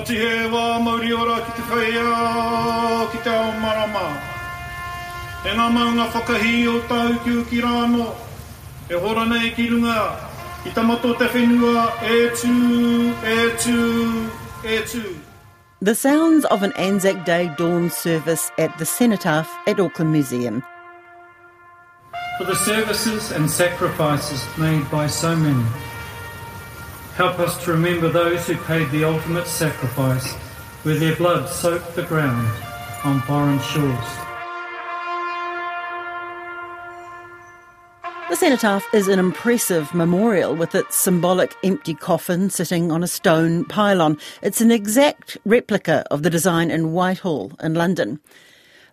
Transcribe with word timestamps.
Ngāti 0.00 0.16
he 0.16 0.48
wā 0.48 0.80
mauri 0.80 1.12
ora 1.12 1.34
ki 1.44 1.52
te 1.56 1.62
whaia 1.68 3.08
ki 3.12 3.18
te 3.20 3.30
ao 3.30 3.50
marama. 3.60 4.04
E 5.44 5.50
ngā 5.58 5.66
maunga 5.74 6.06
whakahi 6.14 6.52
o 6.72 6.78
tau 6.88 7.18
ki 7.24 7.34
uki 7.40 7.60
rāno. 7.60 8.06
E 8.88 8.94
hora 8.94 9.26
nei 9.28 9.50
ki 9.50 9.68
runga. 9.68 10.16
I 10.64 10.70
tamato 10.70 11.12
te 11.18 11.28
whenua 11.34 11.84
e 12.00 12.30
tū, 12.32 12.54
e 13.12 13.36
tū, 13.60 14.30
e 14.64 14.80
tū. 14.88 15.04
The 15.82 15.94
sounds 15.94 16.46
of 16.46 16.62
an 16.62 16.72
Anzac 16.78 17.26
Day 17.26 17.52
dawn 17.58 17.90
service 17.90 18.50
at 18.56 18.78
the 18.78 18.86
Cenotaph 18.86 19.50
at 19.66 19.78
Auckland 19.78 20.12
Museum. 20.12 20.62
For 22.38 22.44
the 22.44 22.56
services 22.56 23.32
and 23.32 23.50
sacrifices 23.50 24.46
made 24.56 24.90
by 24.90 25.08
so 25.08 25.36
many, 25.36 25.66
help 27.20 27.38
us 27.38 27.62
to 27.62 27.72
remember 27.72 28.08
those 28.08 28.46
who 28.46 28.56
paid 28.56 28.90
the 28.92 29.04
ultimate 29.04 29.46
sacrifice, 29.46 30.32
where 30.84 30.94
their 30.94 31.14
blood 31.16 31.46
soaked 31.46 31.94
the 31.94 32.02
ground 32.04 32.48
on 33.04 33.20
foreign 33.20 33.60
shores. 33.60 34.06
The 38.30 38.36
cenotaph 38.36 38.86
is 38.94 39.06
an 39.06 39.18
impressive 39.18 39.92
memorial 39.92 40.56
with 40.56 40.74
its 40.74 40.96
symbolic 40.96 41.54
empty 41.62 41.92
coffin 41.92 42.48
sitting 42.48 42.90
on 42.90 43.02
a 43.02 43.06
stone 43.06 43.66
pylon. 43.66 44.16
It's 44.40 44.62
an 44.62 44.70
exact 44.70 45.36
replica 45.44 46.06
of 46.10 46.22
the 46.22 46.30
design 46.30 46.70
in 46.70 46.94
Whitehall 46.94 47.52
in 47.62 47.74
London. 47.74 48.18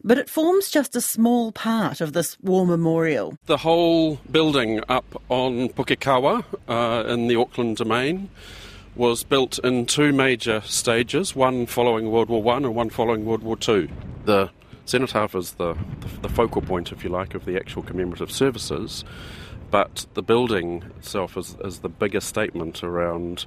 But 0.07 0.17
it 0.17 0.29
forms 0.29 0.69
just 0.69 0.95
a 0.95 1.01
small 1.01 1.51
part 1.51 1.99
of 1.99 2.13
this 2.13 2.37
war 2.39 2.65
memorial. 2.65 3.37
The 3.47 3.57
whole 3.57 4.15
building 4.31 4.81
up 4.87 5.21
on 5.27 5.67
Pukekawa 5.67 6.45
uh, 6.69 7.03
in 7.09 7.27
the 7.27 7.35
Auckland 7.35 7.75
Domain 7.75 8.29
was 8.95 9.25
built 9.25 9.59
in 9.59 9.85
two 9.85 10.13
major 10.13 10.61
stages, 10.61 11.35
one 11.35 11.65
following 11.65 12.09
World 12.09 12.29
War 12.29 12.41
One 12.41 12.63
and 12.63 12.73
one 12.73 12.89
following 12.89 13.25
World 13.25 13.43
War 13.43 13.57
Two. 13.57 13.89
The 14.23 14.49
cenotaph 14.85 15.35
is 15.35 15.55
the, 15.55 15.75
the, 16.21 16.29
focal 16.29 16.61
point, 16.61 16.93
if 16.93 17.03
you 17.03 17.09
like, 17.09 17.35
of 17.35 17.43
the 17.43 17.57
actual 17.57 17.83
commemorative 17.83 18.31
services, 18.31 19.03
but 19.71 20.05
the 20.13 20.23
building 20.23 20.83
itself 20.97 21.35
is, 21.35 21.57
is 21.65 21.79
the 21.79 21.89
biggest 21.89 22.29
statement 22.29 22.81
around, 22.81 23.45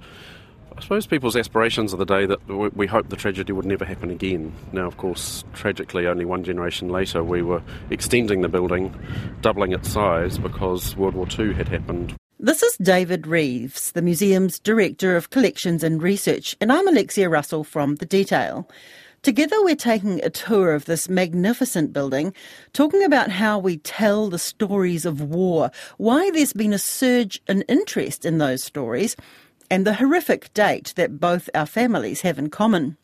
I 0.80 0.82
suppose, 0.82 1.06
people's 1.06 1.36
aspirations 1.36 1.92
of 1.92 1.98
the 1.98 2.06
day 2.06 2.24
that 2.24 2.40
we 2.48 2.86
hope 2.86 3.10
the 3.10 3.16
tragedy 3.16 3.52
would 3.52 3.66
never 3.66 3.84
happen 3.84 4.08
again. 4.08 4.50
Now, 4.72 4.86
of 4.86 4.96
course, 4.96 5.44
tragically, 5.52 6.06
only 6.06 6.24
one 6.24 6.42
generation 6.42 6.88
later, 6.88 7.22
we 7.22 7.42
were 7.42 7.60
extending 7.90 8.40
the 8.40 8.48
building, 8.48 8.98
doubling 9.42 9.72
its 9.72 9.90
size 9.90 10.38
because 10.38 10.96
World 10.96 11.14
War 11.14 11.26
II 11.38 11.52
had 11.52 11.68
happened. 11.68 12.16
This 12.38 12.62
is 12.62 12.74
David 12.78 13.26
Reeves, 13.26 13.92
the 13.92 14.00
museum's 14.00 14.58
Director 14.58 15.16
of 15.16 15.28
Collections 15.28 15.84
and 15.84 16.02
Research, 16.02 16.56
and 16.62 16.72
I'm 16.72 16.88
Alexia 16.88 17.28
Russell 17.28 17.62
from 17.62 17.96
The 17.96 18.06
Detail. 18.06 18.66
Together, 19.20 19.62
we're 19.62 19.76
taking 19.76 20.24
a 20.24 20.30
tour 20.30 20.72
of 20.72 20.86
this 20.86 21.10
magnificent 21.10 21.92
building, 21.92 22.32
talking 22.72 23.04
about 23.04 23.30
how 23.30 23.58
we 23.58 23.76
tell 23.76 24.30
the 24.30 24.38
stories 24.38 25.04
of 25.04 25.20
war, 25.20 25.70
why 25.98 26.30
there's 26.30 26.54
been 26.54 26.72
a 26.72 26.78
surge 26.78 27.38
in 27.48 27.60
interest 27.68 28.24
in 28.24 28.38
those 28.38 28.64
stories, 28.64 29.14
and 29.70 29.86
the 29.86 29.94
horrific 29.94 30.52
date 30.52 30.92
that 30.96 31.20
both 31.20 31.48
our 31.54 31.66
families 31.66 32.22
have 32.22 32.38
in 32.38 32.50
common. 32.50 32.96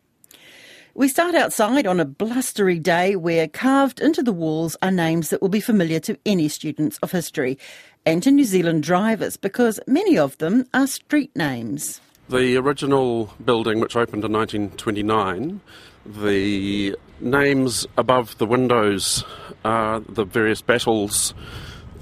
We 0.95 1.09
start 1.09 1.35
outside 1.35 1.87
on 1.87 2.01
a 2.01 2.07
blustery 2.07 2.79
day 2.79 3.17
where 3.17 3.49
carved 3.49 4.01
into 4.01 4.23
the 4.23 4.33
walls 4.33 4.77
are 4.81 4.91
names 4.91 5.29
that 5.29 5.43
will 5.43 5.51
be 5.51 5.61
familiar 5.61 6.01
to 6.01 6.19
any 6.25 6.49
students 6.49 6.99
of 7.03 7.13
history 7.13 7.59
and 8.07 8.23
to 8.23 8.31
New 8.31 8.45
Zealand 8.45 8.83
drivers 8.83 9.37
because 9.37 9.79
many 9.87 10.17
of 10.17 10.39
them 10.39 10.65
are 10.73 10.87
street 10.87 11.37
names. 11.37 12.01
The 12.31 12.57
original 12.57 13.31
building, 13.45 13.79
which 13.79 13.95
opened 13.95 14.25
in 14.25 14.33
1929, 14.33 15.61
the 16.07 16.97
names 17.21 17.87
above 17.99 18.39
the 18.39 18.47
windows 18.47 19.23
are 19.65 20.01
the 20.01 20.25
various 20.25 20.63
battles 20.63 21.35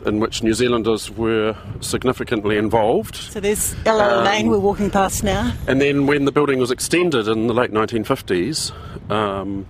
in 0.06 0.20
which 0.20 0.42
New 0.42 0.54
Zealanders 0.54 1.10
were 1.10 1.56
significantly 1.81 2.56
involved. 2.56 3.16
So 3.16 3.41
there's 3.41 3.75
Ella 3.87 4.19
Um, 4.19 4.25
Lane 4.25 4.48
we're 4.48 4.59
walking 4.59 4.91
past 4.91 5.25
now. 5.25 5.53
And 5.66 5.81
then 5.81 6.06
when 6.06 6.25
the 6.25 6.32
building 6.32 6.59
was 6.59 6.70
extended 6.70 7.26
in 7.28 7.47
the 7.47 7.54
late 7.54 7.72
1950s, 7.72 8.72
um, 9.10 9.66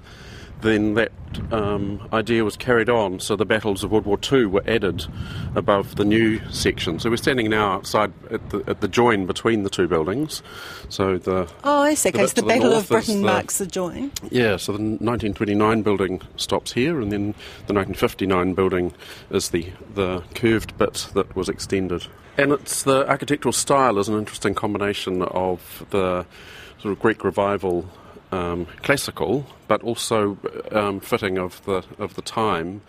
then 0.65 0.95
that 0.95 1.13
um, 1.53 2.07
idea 2.13 2.45
was 2.45 2.57
carried 2.57 2.89
on. 2.89 3.21
So 3.21 3.37
the 3.37 3.45
battles 3.45 3.85
of 3.85 3.91
World 3.93 4.07
War 4.07 4.19
II 4.33 4.47
were 4.47 4.65
added 4.67 5.07
above 5.55 5.97
the 5.97 6.05
new 6.05 6.41
section. 6.51 6.99
So 6.99 7.11
we're 7.11 7.17
standing 7.17 7.49
now 7.51 7.73
outside 7.73 8.13
at 8.31 8.51
the, 8.51 8.65
at 8.67 8.81
the 8.81 8.89
join 8.89 9.27
between 9.27 9.63
the 9.63 9.71
two 9.71 9.87
buildings. 9.87 10.43
So 10.89 11.19
the 11.19 11.49
Oh, 11.63 11.83
I 11.83 11.95
see. 11.95 12.11
the 12.11 12.19
Okay, 12.19 12.27
so 12.27 12.35
the 12.35 12.41
to 12.43 12.47
Battle 12.47 12.73
of 12.73 12.89
Britain 12.89 13.21
the- 13.21 13.27
marks 13.27 13.59
the 13.59 13.67
join. 13.67 14.11
yeah, 14.31 14.57
so 14.57 14.73
the 14.73 14.79
1929 14.79 15.83
building 15.83 16.21
stops 16.37 16.73
here, 16.73 17.01
and 17.01 17.13
then 17.13 17.35
the 17.67 17.75
1959 17.75 18.55
building 18.55 18.93
is 19.31 19.51
the, 19.51 19.69
the 19.95 20.23
curved 20.35 20.77
bit 20.79 21.09
that 21.15 21.35
was 21.37 21.49
extended. 21.49 22.07
And 22.37 22.51
it's 22.53 22.83
the 22.83 23.09
architectural 23.09 23.53
style 23.53 23.99
is 23.99 24.09
an 24.09 24.19
interesting 24.19 24.55
combination 24.55 25.23
of 25.23 25.85
the 25.91 26.27
sort 26.81 26.93
of 26.93 26.99
Greek 27.01 27.23
revival 27.25 27.89
um, 28.35 28.67
classical, 28.83 29.47
but 29.69 29.83
also 29.83 30.37
um, 30.73 31.01
fitting 31.01 31.39
of 31.39 31.65
the 31.65 31.85
of 31.99 32.15
the 32.15 32.23
time. 32.23 32.83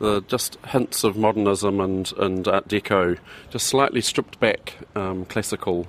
The 0.00 0.20
just 0.28 0.58
hints 0.66 1.02
of 1.02 1.16
modernism 1.16 1.80
and, 1.80 2.12
and 2.18 2.46
Art 2.46 2.68
Deco, 2.68 3.18
just 3.50 3.66
slightly 3.66 4.00
stripped 4.00 4.38
back 4.38 4.76
um, 4.94 5.24
classical 5.24 5.88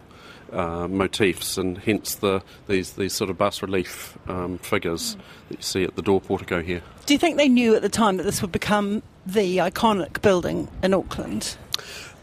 uh, 0.52 0.88
motifs, 0.88 1.58
and 1.58 1.78
hence 1.78 2.16
the 2.16 2.42
these 2.68 2.94
these 2.94 3.14
sort 3.14 3.30
of 3.30 3.38
bas 3.38 3.62
relief 3.62 4.18
um, 4.28 4.58
figures 4.60 5.16
that 5.50 5.58
you 5.58 5.64
see 5.64 5.84
at 5.84 5.96
the 5.96 6.02
door 6.02 6.22
portico 6.22 6.62
here. 6.62 6.82
Do 7.06 7.14
you 7.14 7.20
think 7.20 7.38
they 7.38 7.50
knew 7.50 7.76
at 7.76 7.82
the 7.82 7.90
time 7.90 8.18
that 8.18 8.24
this 8.24 8.42
would 8.42 8.52
become 8.52 9.04
the 9.26 9.58
iconic 9.58 10.22
building 10.22 10.68
in 10.82 10.94
Auckland? 10.94 11.56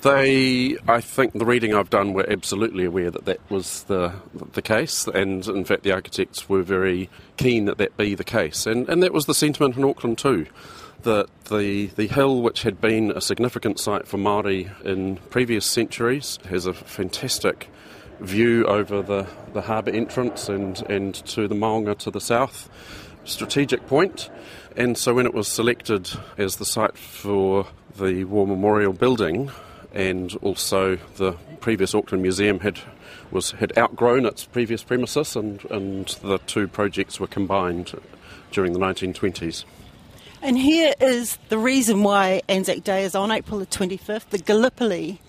They, 0.03 0.77
I 0.87 1.01
think, 1.01 1.33
the 1.33 1.45
reading 1.45 1.75
I've 1.75 1.91
done 1.91 2.13
were 2.13 2.29
absolutely 2.29 2.85
aware 2.85 3.11
that 3.11 3.25
that 3.25 3.41
was 3.51 3.83
the 3.85 4.13
the 4.53 4.63
case, 4.63 5.07
and 5.07 5.47
in 5.49 5.65
fact, 5.65 5.83
the 5.83 5.93
architects 5.93 6.49
were 6.49 6.63
very 6.63 7.09
keen 7.37 7.65
that 7.65 7.79
that 7.79 7.97
be 7.97 8.15
the 8.15 8.25
case, 8.25 8.67
and 8.67 8.89
and 8.89 9.03
that 9.03 9.13
was 9.13 9.27
the 9.27 9.35
sentiment 9.35 9.77
in 9.77 9.85
Auckland 9.85 10.19
too. 10.19 10.47
That 11.03 11.29
the 11.45 11.87
the 11.97 12.07
hill, 12.07 12.43
which 12.43 12.63
had 12.63 12.81
been 12.81 13.11
a 13.11 13.21
significant 13.21 13.81
site 13.81 14.07
for 14.07 14.19
Maori 14.19 14.71
in 14.85 15.17
previous 15.31 15.67
centuries, 15.67 16.39
has 16.49 16.67
a 16.67 16.73
fantastic 16.73 17.69
view 18.21 18.65
over 18.67 19.03
the, 19.03 19.27
the 19.53 19.63
harbour 19.63 19.91
entrance 19.91 20.49
and, 20.49 20.83
and 20.89 21.15
to 21.27 21.49
the 21.49 21.55
Maunga 21.55 21.97
to 21.99 22.11
the 22.11 22.21
south, 22.21 22.69
strategic 23.25 23.87
point. 23.87 24.31
And 24.77 24.97
so 24.97 25.15
when 25.15 25.27
it 25.27 25.35
was 25.35 25.49
selected 25.49 26.11
as 26.39 26.57
the 26.57 26.65
site 26.65 26.97
for 26.97 27.67
the 27.99 28.25
War 28.25 28.47
Memorial 28.47 28.93
Building, 28.93 29.51
and 29.97 30.37
also 30.43 30.97
the 31.17 31.33
previous 31.61 31.95
Auckland 31.95 32.23
Museum 32.23 32.61
had 32.61 32.79
was 33.31 33.53
had 33.53 33.77
outgrown 33.77 34.27
its 34.27 34.45
previous 34.45 34.83
premises, 34.85 35.35
and, 35.35 35.65
and 35.71 36.07
the 36.23 36.39
two 36.47 36.69
projects 36.69 37.19
were 37.19 37.27
combined 37.27 37.93
during 38.53 38.73
the 38.73 38.79
1920s. 38.79 39.65
And 40.43 40.57
here 40.59 40.93
is 41.01 41.39
the 41.49 41.59
reason 41.59 42.03
why 42.03 42.43
Anzac 42.49 42.85
Day 42.85 43.05
is 43.05 43.15
on 43.15 43.33
April 43.33 43.59
the 43.59 43.67
25th, 43.67 44.29
the 44.29 44.39
Gallipoli 44.39 45.21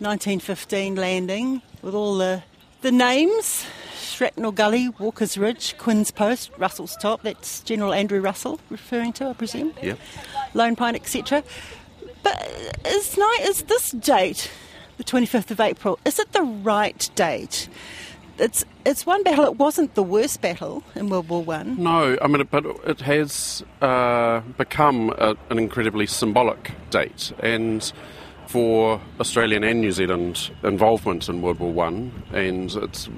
1915 0.00 0.96
landing 0.96 1.62
with 1.80 1.94
all 1.94 2.18
the, 2.18 2.42
the 2.82 2.90
names 2.90 3.64
Shrapnel 3.94 4.52
Gully, 4.52 4.88
Walker's 4.98 5.38
Ridge, 5.38 5.76
Quinn's 5.78 6.10
Post, 6.10 6.50
Russell's 6.58 6.96
Top, 6.96 7.22
that's 7.22 7.60
General 7.60 7.94
Andrew 7.94 8.20
Russell 8.20 8.60
referring 8.68 9.12
to, 9.14 9.28
I 9.28 9.32
presume, 9.32 9.72
Yeah. 9.80 9.94
Lone 10.54 10.76
Pine, 10.76 10.96
etc. 10.96 11.42
But 12.22 12.78
is, 12.86 13.16
ni- 13.16 13.44
is 13.44 13.62
this 13.62 13.90
date, 13.92 14.50
the 14.96 15.04
25th 15.04 15.50
of 15.50 15.60
April, 15.60 15.98
is 16.04 16.18
it 16.18 16.32
the 16.32 16.42
right 16.42 17.10
date? 17.14 17.68
It's, 18.38 18.64
it's 18.84 19.04
one 19.04 19.22
battle, 19.22 19.44
it 19.44 19.56
wasn't 19.56 19.94
the 19.94 20.02
worst 20.02 20.40
battle 20.40 20.82
in 20.94 21.08
World 21.08 21.28
War 21.28 21.42
One. 21.42 21.82
No, 21.82 22.16
I 22.20 22.26
mean, 22.26 22.46
but 22.50 22.64
it 22.86 23.00
has 23.02 23.62
uh, 23.80 24.40
become 24.56 25.10
a, 25.18 25.36
an 25.50 25.58
incredibly 25.58 26.06
symbolic 26.06 26.72
date, 26.90 27.32
and 27.40 27.92
for 28.52 29.00
Australian 29.18 29.64
and 29.64 29.80
New 29.80 29.92
Zealand 29.92 30.50
involvement 30.62 31.26
in 31.26 31.40
World 31.40 31.58
War 31.58 31.72
One, 31.72 32.12
and 32.34 32.70
it's 32.70 33.08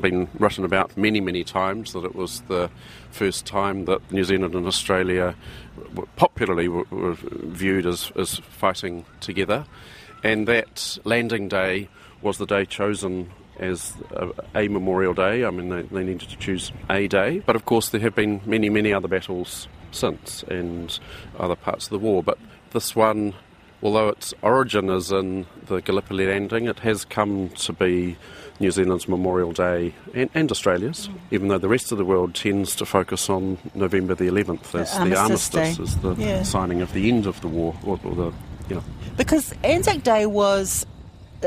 been 0.00 0.26
written 0.38 0.64
about 0.64 0.96
many, 0.96 1.20
many 1.20 1.44
times 1.44 1.92
that 1.92 2.02
it 2.02 2.14
was 2.14 2.40
the 2.48 2.70
first 3.10 3.44
time 3.44 3.84
that 3.84 4.00
New 4.10 4.24
Zealand 4.24 4.54
and 4.54 4.66
Australia 4.66 5.34
were- 5.94 6.06
popularly 6.16 6.68
were 6.68 7.12
viewed 7.12 7.84
as, 7.84 8.10
as 8.16 8.38
fighting 8.38 9.04
together, 9.20 9.66
and 10.22 10.48
that 10.48 10.96
landing 11.04 11.46
day 11.46 11.90
was 12.22 12.38
the 12.38 12.46
day 12.46 12.64
chosen 12.64 13.30
as 13.58 13.92
a, 14.12 14.30
a 14.54 14.68
Memorial 14.68 15.12
Day. 15.12 15.44
I 15.44 15.50
mean, 15.50 15.68
they, 15.68 15.82
they 15.82 16.04
needed 16.04 16.30
to 16.30 16.38
choose 16.38 16.72
a 16.88 17.06
day, 17.06 17.42
but 17.44 17.54
of 17.54 17.66
course 17.66 17.90
there 17.90 18.00
have 18.00 18.14
been 18.14 18.40
many, 18.46 18.70
many 18.70 18.94
other 18.94 19.08
battles 19.08 19.68
since 19.90 20.42
and 20.44 20.98
other 21.38 21.54
parts 21.54 21.84
of 21.84 21.90
the 21.90 21.98
war. 21.98 22.22
But 22.22 22.38
this 22.70 22.96
one 22.96 23.34
although 23.84 24.08
its 24.08 24.34
origin 24.42 24.88
is 24.90 25.12
in 25.12 25.46
the 25.66 25.80
Gallipoli 25.80 26.26
landing, 26.26 26.66
it 26.66 26.80
has 26.80 27.04
come 27.04 27.50
to 27.50 27.72
be 27.72 28.16
New 28.58 28.70
Zealand's 28.70 29.08
Memorial 29.08 29.52
Day 29.52 29.94
and, 30.14 30.30
and 30.34 30.50
Australia's, 30.50 31.08
mm. 31.08 31.18
even 31.30 31.48
though 31.48 31.58
the 31.58 31.68
rest 31.68 31.92
of 31.92 31.98
the 31.98 32.04
world 32.04 32.34
tends 32.34 32.74
to 32.76 32.86
focus 32.86 33.28
on 33.28 33.58
November 33.74 34.14
the 34.14 34.28
11th 34.28 34.74
as 34.80 34.96
the, 34.96 35.04
the 35.04 35.16
armistice, 35.16 35.78
as 35.78 35.96
the 35.98 36.14
yeah. 36.14 36.42
signing 36.42 36.80
of 36.80 36.92
the 36.92 37.08
end 37.08 37.26
of 37.26 37.40
the 37.42 37.48
war, 37.48 37.76
or, 37.84 38.00
or 38.04 38.14
the, 38.14 38.32
you 38.68 38.76
know. 38.76 38.84
Because 39.16 39.54
Anzac 39.62 40.02
Day 40.02 40.26
was 40.26 40.86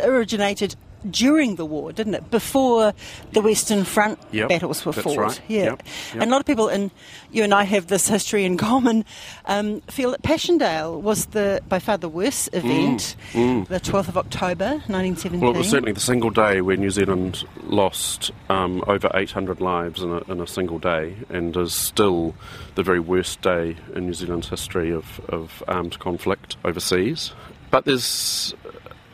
originated 0.03 0.75
during 1.11 1.55
the 1.55 1.65
war, 1.65 1.91
didn't 1.91 2.15
it? 2.15 2.29
Before 2.29 2.93
the 3.33 3.41
Western 3.41 3.83
Front 3.83 4.19
yep, 4.31 4.49
battles 4.49 4.85
were 4.85 4.93
fought. 4.93 5.17
Right. 5.17 5.41
Yeah. 5.47 5.63
Yep, 5.63 5.83
yep. 6.13 6.13
And 6.13 6.23
a 6.23 6.29
lot 6.29 6.39
of 6.39 6.45
people, 6.45 6.67
and 6.67 6.91
you 7.31 7.43
and 7.43 7.53
I 7.53 7.63
have 7.63 7.87
this 7.87 8.07
history 8.07 8.45
in 8.45 8.57
common, 8.67 9.05
um, 9.45 9.81
feel 9.81 10.11
that 10.11 10.23
Passchendaele 10.23 11.01
was 11.01 11.27
the 11.27 11.61
by 11.67 11.79
far 11.79 11.97
the 11.97 12.09
worst 12.09 12.49
event, 12.53 13.15
mm, 13.33 13.63
mm. 13.63 13.67
the 13.67 13.79
12th 13.79 14.09
of 14.09 14.17
October 14.17 14.69
1917. 14.87 15.39
Well, 15.39 15.55
it 15.55 15.57
was 15.57 15.69
certainly 15.69 15.91
the 15.91 15.99
single 15.99 16.29
day 16.29 16.61
where 16.61 16.77
New 16.77 16.91
Zealand 16.91 17.45
lost 17.63 18.31
um, 18.49 18.83
over 18.87 19.09
800 19.13 19.61
lives 19.61 20.01
in 20.01 20.11
a, 20.11 20.19
in 20.31 20.41
a, 20.41 20.47
single 20.47 20.79
day, 20.79 21.15
and 21.29 21.55
is 21.57 21.73
still 21.73 22.33
the 22.75 22.83
very 22.83 22.99
worst 22.99 23.41
day 23.41 23.75
in 23.95 24.05
New 24.05 24.13
Zealand's 24.13 24.49
history 24.49 24.91
of, 24.91 25.19
of 25.29 25.63
armed 25.67 25.99
conflict 25.99 26.55
overseas. 26.63 27.33
But 27.69 27.85
there's 27.85 28.53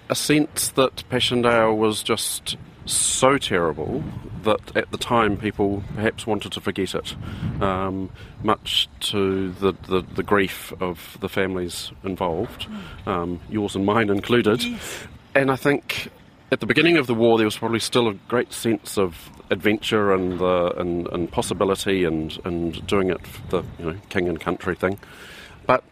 a 0.09 0.15
sense 0.15 0.69
that 0.69 1.03
Passchendaele 1.09 1.75
was 1.75 2.03
just 2.03 2.57
so 2.85 3.37
terrible 3.37 4.03
that 4.43 4.75
at 4.75 4.91
the 4.91 4.97
time 4.97 5.37
people 5.37 5.83
perhaps 5.95 6.27
wanted 6.27 6.51
to 6.51 6.61
forget 6.61 6.93
it, 6.93 7.15
um, 7.61 8.09
much 8.43 8.89
to 8.99 9.51
the, 9.53 9.73
the, 9.87 10.01
the, 10.01 10.23
grief 10.23 10.73
of 10.81 11.17
the 11.21 11.29
families 11.29 11.91
involved, 12.03 12.67
um, 13.05 13.39
yours 13.49 13.75
and 13.75 13.85
mine 13.85 14.09
included. 14.09 14.61
And 15.33 15.49
I 15.49 15.55
think 15.55 16.09
at 16.51 16.59
the 16.59 16.65
beginning 16.65 16.97
of 16.97 17.07
the 17.07 17.13
war 17.13 17.37
there 17.37 17.47
was 17.47 17.57
probably 17.57 17.79
still 17.79 18.09
a 18.09 18.13
great 18.27 18.51
sense 18.51 18.97
of 18.97 19.29
adventure 19.49 20.13
and, 20.13 20.39
the, 20.39 20.73
and, 20.77 21.07
and 21.07 21.31
possibility 21.31 22.03
and, 22.03 22.37
and 22.43 22.85
doing 22.85 23.09
it 23.09 23.21
the 23.49 23.63
you 23.79 23.85
know, 23.85 23.97
king 24.09 24.27
and 24.27 24.39
country 24.39 24.75
thing. 24.75 24.99
But 25.65 25.83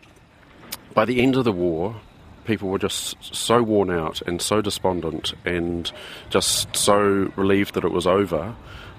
by 0.94 1.06
the 1.06 1.22
end 1.22 1.38
of 1.38 1.46
the 1.46 1.52
war, 1.54 1.96
people 2.46 2.70
were 2.70 2.80
just 2.80 3.16
so 3.22 3.62
worn 3.64 3.90
out 3.90 4.22
and 4.24 4.42
so 4.42 4.62
despondent 4.62 5.34
and 5.46 5.92
just 6.30 6.76
so 6.76 7.32
relieved 7.36 7.74
that 7.76 7.84
it 7.84 7.92
was 7.92 8.08
over. 8.08 8.56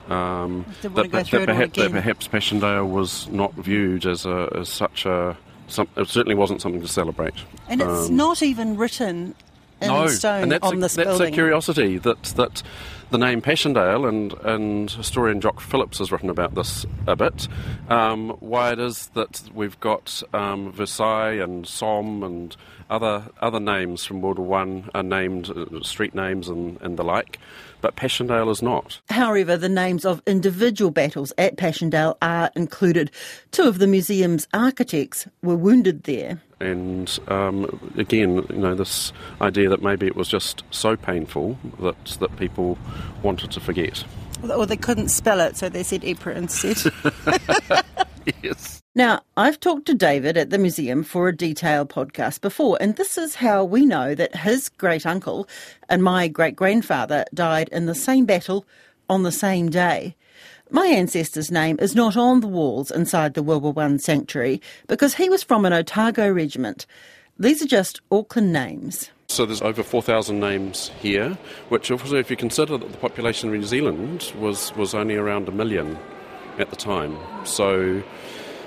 Um, 0.08 0.66
that, 0.82 0.94
that, 0.94 1.10
that, 1.10 1.46
perhaps, 1.46 1.76
that, 1.76 1.90
perhaps, 1.92 2.28
Passchendaele 2.28 2.88
was 2.88 3.28
not 3.28 3.54
viewed 3.54 4.04
as, 4.04 4.26
a, 4.26 4.52
as 4.58 4.68
such 4.68 5.06
a. 5.06 5.36
Some, 5.68 5.88
it 5.96 6.08
certainly 6.08 6.34
wasn't 6.34 6.60
something 6.60 6.82
to 6.82 6.88
celebrate. 6.88 7.34
And 7.68 7.80
it's 7.80 8.08
um, 8.08 8.16
not 8.16 8.42
even 8.42 8.76
written 8.76 9.34
in 9.82 9.88
no, 9.88 10.06
stone 10.06 10.44
and 10.44 10.52
that's 10.52 10.66
on 10.66 10.76
a, 10.76 10.80
this 10.80 10.94
that's 10.94 11.08
building. 11.08 11.32
a 11.32 11.36
curiosity 11.36 11.98
that 11.98 12.22
that 12.36 12.62
the 13.10 13.18
name 13.18 13.42
Passchendaele 13.42 14.06
and 14.06 14.32
and 14.44 14.90
historian 14.90 15.40
Jock 15.40 15.60
Phillips 15.60 15.98
has 15.98 16.10
written 16.10 16.30
about 16.30 16.54
this 16.54 16.86
a 17.06 17.16
bit. 17.16 17.48
Um, 17.88 18.30
why 18.40 18.72
it 18.72 18.78
is 18.78 19.08
that 19.14 19.42
we've 19.54 19.78
got 19.80 20.22
um, 20.32 20.72
Versailles 20.72 21.42
and 21.42 21.66
Somme 21.66 22.22
and 22.22 22.56
other 22.92 23.24
other 23.40 23.58
names 23.58 24.04
from 24.04 24.20
World 24.20 24.38
War 24.38 24.46
One 24.46 24.90
are 24.94 25.02
named 25.02 25.50
uh, 25.50 25.82
street 25.82 26.14
names 26.14 26.48
and, 26.48 26.80
and 26.82 26.98
the 26.98 27.02
like, 27.02 27.38
but 27.80 27.96
Passchendaele 27.96 28.50
is 28.50 28.62
not. 28.62 29.00
However, 29.08 29.56
the 29.56 29.68
names 29.68 30.04
of 30.04 30.22
individual 30.26 30.90
battles 30.90 31.32
at 31.38 31.56
Passchendaele 31.56 32.18
are 32.20 32.50
included. 32.54 33.10
Two 33.50 33.64
of 33.64 33.78
the 33.78 33.86
museum's 33.86 34.46
architects 34.52 35.26
were 35.42 35.56
wounded 35.56 36.02
there. 36.04 36.42
And 36.60 37.18
um, 37.28 37.92
again, 37.96 38.44
you 38.50 38.56
know, 38.58 38.74
this 38.74 39.12
idea 39.40 39.70
that 39.70 39.82
maybe 39.82 40.06
it 40.06 40.14
was 40.14 40.28
just 40.28 40.62
so 40.70 40.94
painful 40.94 41.58
that 41.80 42.04
that 42.20 42.36
people 42.36 42.76
wanted 43.22 43.50
to 43.52 43.60
forget. 43.60 44.04
Or 44.50 44.66
they 44.66 44.76
couldn't 44.76 45.08
spell 45.08 45.40
it, 45.40 45.56
so 45.56 45.68
they 45.68 45.82
said 45.82 46.04
Ypres 46.04 46.36
instead. 46.36 46.92
yes. 48.42 48.82
Now, 48.94 49.22
I've 49.36 49.58
talked 49.58 49.86
to 49.86 49.94
David 49.94 50.36
at 50.36 50.50
the 50.50 50.58
museum 50.58 51.02
for 51.02 51.28
a 51.28 51.36
detailed 51.36 51.88
podcast 51.88 52.40
before, 52.40 52.76
and 52.80 52.96
this 52.96 53.16
is 53.16 53.36
how 53.36 53.64
we 53.64 53.86
know 53.86 54.14
that 54.14 54.36
his 54.36 54.68
great 54.68 55.06
uncle 55.06 55.48
and 55.88 56.02
my 56.02 56.28
great 56.28 56.56
grandfather 56.56 57.24
died 57.32 57.68
in 57.70 57.86
the 57.86 57.94
same 57.94 58.26
battle 58.26 58.66
on 59.08 59.22
the 59.22 59.32
same 59.32 59.70
day. 59.70 60.14
My 60.70 60.86
ancestor's 60.86 61.50
name 61.50 61.78
is 61.80 61.94
not 61.94 62.16
on 62.16 62.40
the 62.40 62.48
walls 62.48 62.90
inside 62.90 63.34
the 63.34 63.42
World 63.42 63.62
War 63.62 63.74
I 63.78 63.96
sanctuary 63.96 64.60
because 64.88 65.14
he 65.14 65.28
was 65.28 65.42
from 65.42 65.64
an 65.64 65.72
Otago 65.72 66.30
regiment. 66.30 66.86
These 67.38 67.62
are 67.62 67.66
just 67.66 68.00
Auckland 68.10 68.52
names. 68.52 69.10
So 69.32 69.46
there's 69.46 69.62
over 69.62 69.82
4,000 69.82 70.38
names 70.38 70.90
here, 71.00 71.38
which 71.70 71.90
also, 71.90 72.16
if 72.16 72.30
you 72.30 72.36
consider 72.36 72.76
that 72.76 72.92
the 72.92 72.98
population 72.98 73.48
of 73.48 73.54
New 73.54 73.64
Zealand 73.64 74.30
was, 74.38 74.76
was 74.76 74.94
only 74.94 75.16
around 75.16 75.48
a 75.48 75.52
million 75.52 75.98
at 76.58 76.68
the 76.68 76.76
time. 76.76 77.16
So 77.44 78.02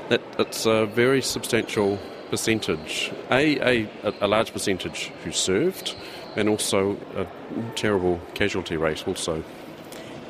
that 0.09 0.23
it's 0.39 0.65
a 0.65 0.87
very 0.87 1.21
substantial 1.21 1.99
percentage. 2.31 3.11
A, 3.29 3.83
a, 3.83 3.89
a 4.21 4.27
large 4.27 4.53
percentage 4.53 5.11
who 5.23 5.31
served, 5.31 5.95
and 6.35 6.49
also 6.49 6.97
a 7.15 7.27
terrible 7.75 8.19
casualty 8.33 8.75
rate 8.75 9.07
also. 9.07 9.43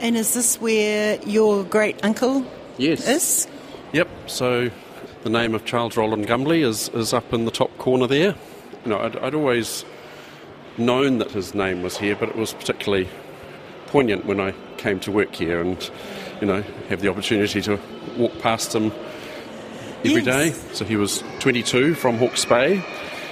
And 0.01 0.17
is 0.17 0.33
this 0.33 0.59
where 0.59 1.17
your 1.25 1.63
great 1.63 2.03
uncle 2.03 2.45
yes. 2.77 3.07
is? 3.07 3.47
Yep. 3.93 4.09
So 4.27 4.69
the 5.23 5.29
name 5.29 5.55
of 5.55 5.63
Charles 5.63 5.95
Roland 5.95 6.27
Gumley 6.27 6.61
is, 6.61 6.89
is 6.89 7.13
up 7.13 7.31
in 7.31 7.45
the 7.45 7.51
top 7.51 7.75
corner 7.77 8.05
there. 8.05 8.35
You 8.83 8.91
know, 8.91 8.99
I'd, 8.99 9.15
I'd 9.15 9.33
always 9.33 9.85
known 10.77 11.19
that 11.19 11.31
his 11.31 11.53
name 11.53 11.81
was 11.81 11.97
here, 11.97 12.15
but 12.15 12.29
it 12.29 12.35
was 12.35 12.53
particularly 12.53 13.07
poignant 13.87 14.25
when 14.25 14.39
I 14.39 14.53
came 14.77 14.99
to 15.01 15.11
work 15.11 15.35
here 15.35 15.61
and, 15.61 15.89
you 16.41 16.47
know, 16.47 16.61
have 16.89 17.01
the 17.01 17.09
opportunity 17.09 17.61
to 17.61 17.79
walk 18.17 18.37
past 18.39 18.73
him 18.73 18.91
every 20.03 20.21
day. 20.21 20.47
yes. 20.47 20.77
So 20.77 20.85
he 20.85 20.95
was 20.95 21.23
22 21.39 21.95
from 21.95 22.17
Hawke's 22.17 22.45
Bay. 22.45 22.83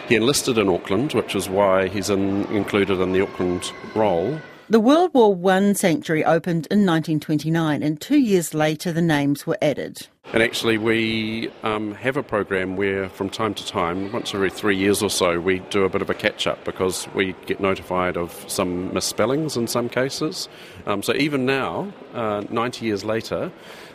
He 0.07 0.15
enlisted 0.15 0.57
in 0.57 0.69
Auckland, 0.69 1.13
which 1.13 1.35
is 1.35 1.47
why 1.49 1.87
he's 1.87 2.09
in, 2.09 2.45
included 2.45 2.99
in 2.99 3.13
the 3.13 3.21
Auckland 3.21 3.71
roll. 3.95 4.39
The 4.73 4.79
World 4.79 5.13
War 5.13 5.37
I 5.51 5.73
sanctuary 5.73 6.25
opened 6.25 6.65
in 6.71 6.79
1929, 6.79 7.83
and 7.83 8.01
two 8.01 8.17
years 8.17 8.55
later 8.55 8.91
the 8.91 9.03
names 9.03 9.45
were 9.45 9.59
added. 9.61 10.07
And 10.33 10.41
actually, 10.41 10.79
we 10.79 11.51
um, 11.61 11.93
have 11.93 12.17
a 12.17 12.23
program 12.23 12.75
where, 12.75 13.07
from 13.07 13.29
time 13.29 13.53
to 13.53 13.67
time, 13.67 14.11
once 14.11 14.33
every 14.33 14.49
three 14.49 14.75
years 14.75 15.03
or 15.03 15.11
so, 15.11 15.39
we 15.39 15.59
do 15.69 15.83
a 15.83 15.89
bit 15.89 16.01
of 16.01 16.09
a 16.09 16.15
catch 16.15 16.47
up 16.47 16.63
because 16.65 17.07
we 17.13 17.35
get 17.45 17.59
notified 17.59 18.17
of 18.17 18.43
some 18.47 18.91
misspellings 18.95 19.55
in 19.55 19.67
some 19.67 19.89
cases. 19.89 20.49
Um, 20.87 21.03
so, 21.03 21.13
even 21.13 21.45
now, 21.45 21.93
uh, 22.15 22.43
90 22.49 22.83
years 22.83 23.05
later, 23.05 23.51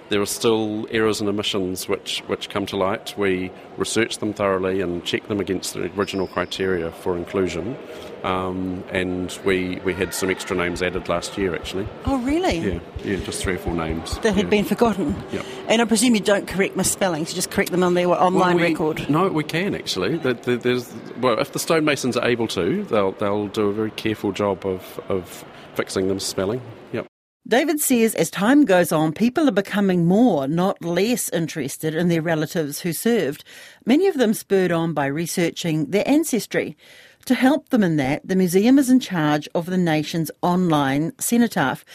there 0.09 0.21
are 0.21 0.27
still 0.27 0.87
errors 0.91 1.21
and 1.21 1.29
omissions 1.29 1.89
which, 1.89 2.21
which 2.27 2.49
come 2.49 2.67
to 2.67 2.77
light. 2.77 3.17
We 3.19 3.51
research 3.77 4.19
them 4.19 4.33
thoroughly 4.33 4.81
and 4.81 5.05
check 5.05 5.29
them 5.29 5.41
against 5.41 5.75
the 5.75 5.91
original 5.99 6.27
criteria 6.27 6.91
for 6.91 7.17
inclusion. 7.17 7.77
Um, 8.25 8.83
and 8.91 9.39
we, 9.45 9.81
we 9.85 9.95
had 9.95 10.13
some 10.13 10.31
extra 10.31 10.57
names 10.57 10.83
added 10.83 11.09
last 11.09 11.39
year, 11.39 11.55
actually. 11.55 11.87
Oh, 12.05 12.19
really? 12.19 12.59
Yeah, 12.59 12.81
yeah, 13.05 13.17
just 13.17 13.43
three 13.43 13.55
or 13.55 13.59
four 13.59 13.75
names. 13.75 14.19
That 14.21 14.35
had 14.35 14.47
yeah. 14.47 14.51
been 14.51 14.65
forgotten. 14.65 15.15
Yep. 15.33 15.47
And 15.69 15.83
I 15.83 15.85
presume 15.85 16.15
you 16.15 16.21
don't 16.21 16.49
correct 16.49 16.77
misspellings, 16.77 17.31
you 17.31 17.35
just 17.35 17.51
correct 17.51 17.71
them 17.71 17.83
on 17.83 17.95
their 17.95 18.09
online 18.09 18.57
well, 18.57 18.65
we, 18.65 18.71
record. 18.71 19.09
No, 19.09 19.29
we 19.29 19.45
can 19.45 19.75
actually. 19.75 20.17
There's, 20.17 20.93
well, 21.21 21.39
if 21.39 21.53
the 21.53 21.59
stonemasons 21.59 22.17
are 22.17 22.27
able 22.27 22.49
to, 22.49 22.85
they'll, 22.85 23.13
they'll 23.13 23.49
do 23.49 23.69
a 23.69 23.73
very 23.73 23.91
careful 23.93 24.33
job 24.33 24.67
of, 24.67 25.01
of 25.09 25.45
fixing 25.75 26.09
the 26.09 26.15
misspelling. 26.15 26.61
Yep. 26.93 27.08
David 27.49 27.81
says 27.81 28.15
as 28.15 28.29
time 28.31 28.67
goes 28.67 28.93
on, 28.93 29.15
people 29.15 29.49
are 29.49 29.53
becoming 29.53 30.05
more, 30.05 30.47
not 30.47 30.85
less, 30.85 31.31
interested 31.31 31.95
in 31.95 32.09
their 32.09 32.21
relatives 32.21 32.81
who 32.81 32.93
served, 32.93 33.43
many 33.87 34.07
of 34.07 34.19
them 34.19 34.35
spurred 34.35 34.71
on 34.71 34.93
by 34.93 35.07
researching 35.07 35.87
their 35.87 36.07
ancestry. 36.07 36.77
To 37.25 37.35
help 37.35 37.71
them 37.71 37.83
in 37.83 37.97
that, 37.97 38.21
the 38.23 38.37
museum 38.37 38.79
is 38.79 38.91
in 38.91 39.01
charge 39.01 39.49
of 39.55 39.65
the 39.65 39.79
nation's 39.79 40.31
online 40.43 41.13
cenotaph. 41.19 41.87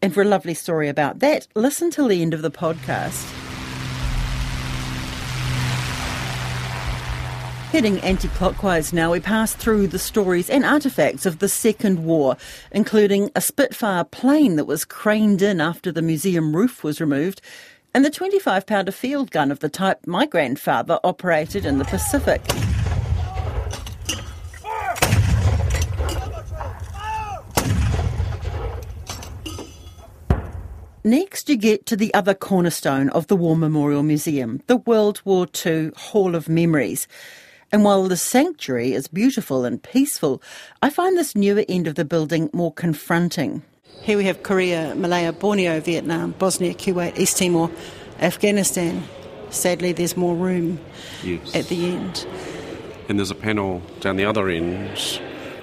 And 0.00 0.14
for 0.14 0.22
a 0.22 0.26
lovely 0.26 0.54
story 0.54 0.88
about 0.88 1.18
that, 1.18 1.46
listen 1.54 1.90
till 1.90 2.08
the 2.08 2.22
end 2.22 2.32
of 2.32 2.40
the 2.40 2.50
podcast. 2.50 3.41
Heading 7.72 8.00
anti 8.00 8.28
clockwise 8.28 8.92
now, 8.92 9.12
we 9.12 9.20
pass 9.20 9.54
through 9.54 9.86
the 9.86 9.98
stories 9.98 10.50
and 10.50 10.62
artefacts 10.62 11.24
of 11.24 11.38
the 11.38 11.48
Second 11.48 12.04
War, 12.04 12.36
including 12.70 13.30
a 13.34 13.40
Spitfire 13.40 14.04
plane 14.04 14.56
that 14.56 14.66
was 14.66 14.84
craned 14.84 15.40
in 15.40 15.58
after 15.58 15.90
the 15.90 16.02
museum 16.02 16.54
roof 16.54 16.84
was 16.84 17.00
removed, 17.00 17.40
and 17.94 18.04
the 18.04 18.10
25 18.10 18.66
pounder 18.66 18.92
field 18.92 19.30
gun 19.30 19.50
of 19.50 19.60
the 19.60 19.70
type 19.70 20.06
my 20.06 20.26
grandfather 20.26 21.00
operated 21.02 21.64
in 21.64 21.78
the 21.78 21.86
Pacific. 21.86 22.42
Next, 31.04 31.48
you 31.48 31.56
get 31.56 31.86
to 31.86 31.96
the 31.96 32.12
other 32.12 32.34
cornerstone 32.34 33.08
of 33.08 33.28
the 33.28 33.34
War 33.34 33.56
Memorial 33.56 34.02
Museum, 34.02 34.60
the 34.66 34.76
World 34.76 35.22
War 35.24 35.46
II 35.66 35.92
Hall 35.96 36.34
of 36.34 36.50
Memories. 36.50 37.08
And 37.72 37.84
while 37.84 38.06
the 38.06 38.18
sanctuary 38.18 38.92
is 38.92 39.08
beautiful 39.08 39.64
and 39.64 39.82
peaceful, 39.82 40.42
I 40.82 40.90
find 40.90 41.16
this 41.16 41.34
newer 41.34 41.64
end 41.68 41.86
of 41.86 41.94
the 41.94 42.04
building 42.04 42.50
more 42.52 42.72
confronting. 42.72 43.62
Here 44.02 44.18
we 44.18 44.24
have 44.24 44.42
Korea, 44.42 44.94
Malaya, 44.94 45.32
Borneo, 45.32 45.80
Vietnam, 45.80 46.32
Bosnia, 46.38 46.74
Kuwait, 46.74 47.18
East 47.18 47.38
Timor, 47.38 47.70
Afghanistan. 48.20 49.02
Sadly, 49.50 49.92
there's 49.92 50.16
more 50.16 50.34
room 50.34 50.80
Yes. 51.24 51.54
at 51.54 51.68
the 51.68 51.86
end. 51.86 52.26
And 53.08 53.18
there's 53.18 53.30
a 53.30 53.34
panel 53.34 53.80
down 54.00 54.16
the 54.16 54.24
other 54.26 54.48
end 54.48 54.98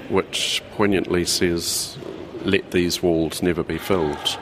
which 0.10 0.64
poignantly 0.76 1.26
says, 1.26 1.96
Let 2.44 2.72
these 2.72 3.04
walls 3.04 3.44
never 3.44 3.62
be 3.64 3.78
filled, 3.78 4.38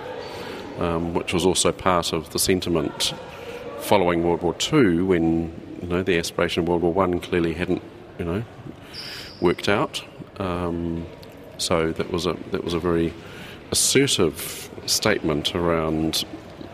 um, 0.80 1.14
which 1.14 1.34
was 1.34 1.46
also 1.46 1.72
part 1.74 2.14
of 2.14 2.30
the 2.32 2.40
sentiment 2.40 3.14
following 3.80 4.24
World 4.24 4.42
War 4.42 4.56
II 4.72 5.02
when 5.02 5.52
you 5.82 5.88
know, 5.88 6.04
the 6.04 6.18
aspiration 6.18 6.64
of 6.64 6.70
World 6.70 6.82
War 6.82 6.94
One 6.94 7.20
clearly 7.20 7.54
hadn't 7.54 7.82
you 8.18 8.26
know, 8.26 8.44
worked 9.42 9.70
out. 9.70 10.04
Um, 10.40 11.06
so 11.58 11.92
that 11.92 12.12
was, 12.12 12.26
a, 12.26 12.34
that 12.52 12.64
was 12.64 12.74
a 12.74 12.80
very 12.80 13.14
assertive 13.72 14.70
statement 14.86 15.56
around 15.56 16.24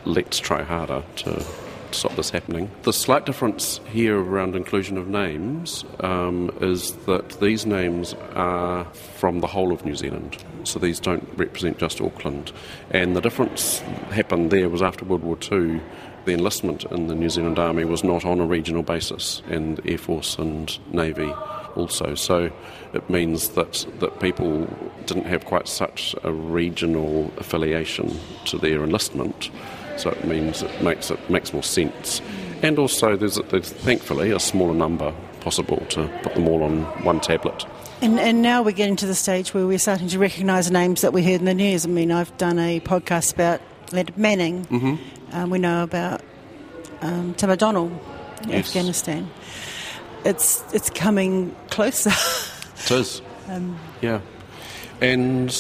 let's 0.05 0.39
try 0.39 0.63
harder 0.63 1.03
to 1.15 1.43
stop 1.91 2.15
this 2.15 2.29
happening. 2.29 2.69
The 2.83 2.93
slight 2.93 3.25
difference 3.25 3.79
here 3.85 4.19
around 4.19 4.55
inclusion 4.55 4.97
of 4.97 5.07
names 5.07 5.85
um, 5.99 6.51
is 6.59 6.93
that 7.05 7.39
these 7.39 7.65
names 7.65 8.13
are 8.33 8.85
from 8.85 9.39
the 9.39 9.47
whole 9.47 9.71
of 9.71 9.85
New 9.85 9.95
Zealand. 9.95 10.43
So 10.63 10.79
these 10.79 10.99
don't 10.99 11.27
represent 11.35 11.77
just 11.77 12.01
Auckland. 12.01 12.51
And 12.89 13.15
the 13.15 13.21
difference 13.21 13.79
happened 14.09 14.51
there 14.51 14.69
was 14.69 14.81
after 14.81 15.05
World 15.05 15.23
War 15.23 15.37
II, 15.51 15.81
the 16.25 16.33
enlistment 16.33 16.85
in 16.85 17.07
the 17.07 17.15
New 17.15 17.29
Zealand 17.29 17.59
Army 17.59 17.85
was 17.85 18.03
not 18.03 18.25
on 18.25 18.39
a 18.39 18.45
regional 18.45 18.83
basis, 18.83 19.41
and 19.49 19.79
Air 19.85 19.97
Force 19.97 20.37
and 20.37 20.77
Navy 20.93 21.31
also. 21.75 22.15
So 22.15 22.51
it 22.93 23.09
means 23.09 23.49
that, 23.49 23.85
that 23.99 24.19
people 24.19 24.67
didn't 25.05 25.25
have 25.25 25.45
quite 25.45 25.67
such 25.67 26.15
a 26.23 26.31
regional 26.31 27.31
affiliation 27.37 28.17
to 28.45 28.57
their 28.57 28.83
enlistment. 28.83 29.49
So 29.97 30.09
it 30.09 30.25
means 30.25 30.61
it 30.63 30.81
makes 30.81 31.11
it 31.11 31.29
makes 31.29 31.53
more 31.53 31.63
sense. 31.63 32.21
And 32.61 32.79
also, 32.79 33.17
there's, 33.17 33.35
there's 33.49 33.71
thankfully 33.71 34.31
a 34.31 34.39
smaller 34.39 34.73
number 34.73 35.13
possible 35.41 35.85
to 35.89 36.07
put 36.23 36.33
them 36.33 36.47
all 36.47 36.63
on 36.63 36.83
one 37.03 37.19
tablet. 37.19 37.65
And, 38.01 38.19
and 38.19 38.41
now 38.41 38.63
we're 38.63 38.71
getting 38.71 38.95
to 38.97 39.05
the 39.05 39.15
stage 39.15 39.53
where 39.53 39.67
we're 39.67 39.77
starting 39.77 40.07
to 40.09 40.19
recognise 40.19 40.71
names 40.71 41.01
that 41.01 41.13
we 41.13 41.23
heard 41.23 41.39
in 41.39 41.45
the 41.45 41.53
news. 41.53 41.85
I 41.85 41.89
mean, 41.89 42.11
I've 42.11 42.35
done 42.37 42.59
a 42.59 42.79
podcast 42.79 43.33
about 43.33 43.61
Leonard 43.93 44.17
Manning. 44.17 44.65
Mm-hmm. 44.65 45.35
Um, 45.35 45.49
we 45.49 45.59
know 45.59 45.83
about 45.83 46.21
um, 47.01 47.33
Tim 47.35 47.49
O'Donnell 47.49 47.91
in 48.43 48.49
Yes. 48.49 48.67
Afghanistan. 48.67 49.29
It's 50.25 50.63
it's 50.73 50.89
coming 50.89 51.55
closer. 51.69 52.11
It 52.77 52.91
is. 52.91 53.21
yeah. 54.01 54.19
And 55.01 55.53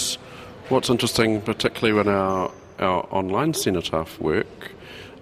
what's 0.69 0.89
interesting, 0.89 1.41
particularly 1.41 1.93
when 1.93 2.07
our, 2.07 2.51
our 2.79 3.03
online 3.11 3.53
cenotaph 3.53 4.19
work, 4.19 4.71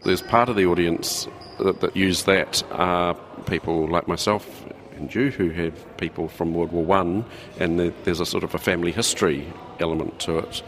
there's 0.03 0.22
part 0.22 0.50
of 0.50 0.56
the 0.56 0.65
audience 0.65 1.27
that, 1.60 1.82
that 1.82 1.96
use 1.96 2.24
that 2.24 2.63
are 2.72 3.15
people 3.48 3.88
like 3.88 4.08
myself 4.08 4.65
and 4.96 5.13
you 5.13 5.32
who 5.32 5.50
have 5.50 5.98
people 5.98 6.27
from 6.27 6.53
World 6.53 6.72
War 6.72 6.84
One, 6.84 7.25
and 7.60 7.80
there, 7.80 7.91
there's 8.03 8.20
a 8.20 8.25
sort 8.25 8.44
of 8.44 8.53
a 8.53 8.60
family 8.60 8.91
history 8.91 9.51
element 9.80 10.20
to 10.22 10.38
it. 10.38 10.62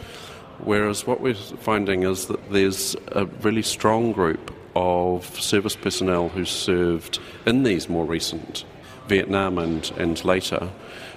Whereas 0.60 1.06
what 1.06 1.22
we're 1.22 1.34
finding 1.34 2.04
is 2.04 2.28
that 2.28 2.52
there's 2.52 2.96
a 3.08 3.26
really 3.26 3.64
strong 3.64 4.12
group 4.12 4.54
of 4.76 5.40
service 5.40 5.76
personnel 5.76 6.30
who 6.30 6.46
served 6.46 7.20
in 7.46 7.64
these 7.64 7.90
more 7.90 8.06
recent 8.06 8.66
Vietnam 9.08 9.58
and, 9.58 9.92
and 9.98 10.24
later 10.24 10.70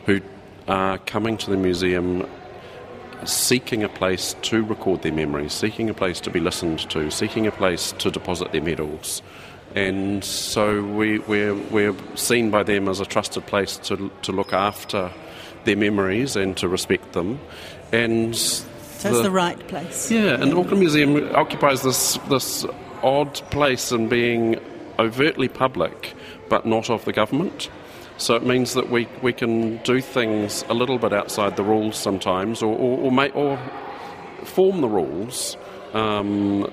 who 0.06 0.20
are 0.68 0.98
coming 0.98 1.36
to 1.38 1.50
the 1.50 1.56
museum 1.56 2.28
seeking 3.24 3.82
a 3.82 3.88
place 3.88 4.34
to 4.42 4.62
record 4.64 5.02
their 5.02 5.12
memories, 5.12 5.52
seeking 5.52 5.88
a 5.88 5.94
place 5.94 6.20
to 6.20 6.30
be 6.30 6.40
listened 6.40 6.90
to, 6.90 7.10
seeking 7.10 7.46
a 7.46 7.52
place 7.52 7.92
to 7.92 8.10
deposit 8.10 8.52
their 8.52 8.62
medals. 8.62 9.22
And 9.74 10.24
so 10.24 10.82
we, 10.82 11.18
we're, 11.20 11.54
we're 11.54 11.94
seen 12.14 12.50
by 12.50 12.62
them 12.62 12.88
as 12.88 13.00
a 13.00 13.06
trusted 13.06 13.46
place 13.46 13.76
to, 13.78 14.10
to 14.22 14.32
look 14.32 14.52
after 14.52 15.12
their 15.64 15.76
memories 15.76 16.36
and 16.36 16.56
to 16.58 16.68
respect 16.68 17.12
them. 17.12 17.40
And 17.92 18.34
so 18.98 19.10
it's 19.10 19.22
the 19.22 19.30
right 19.30 19.58
place. 19.68 20.10
yeah, 20.10 20.34
and 20.40 20.52
the 20.52 20.56
Auckland 20.58 20.80
Museum 20.80 21.34
occupies 21.34 21.82
this 21.82 22.18
this 22.28 22.64
odd 23.02 23.34
place 23.50 23.92
in 23.92 24.08
being 24.08 24.58
overtly 24.98 25.48
public, 25.48 26.14
but 26.48 26.64
not 26.66 26.88
of 26.90 27.04
the 27.04 27.12
government. 27.12 27.68
So 28.18 28.34
it 28.34 28.44
means 28.44 28.72
that 28.74 28.88
we, 28.88 29.06
we 29.20 29.34
can 29.34 29.76
do 29.84 30.00
things 30.00 30.64
a 30.70 30.74
little 30.74 30.98
bit 30.98 31.12
outside 31.12 31.56
the 31.56 31.62
rules 31.62 31.96
sometimes, 31.98 32.62
or 32.62 32.74
or, 32.74 32.98
or, 33.00 33.12
make, 33.12 33.36
or 33.36 33.58
form 34.44 34.80
the 34.80 34.88
rules. 34.88 35.56
Um, 35.92 36.70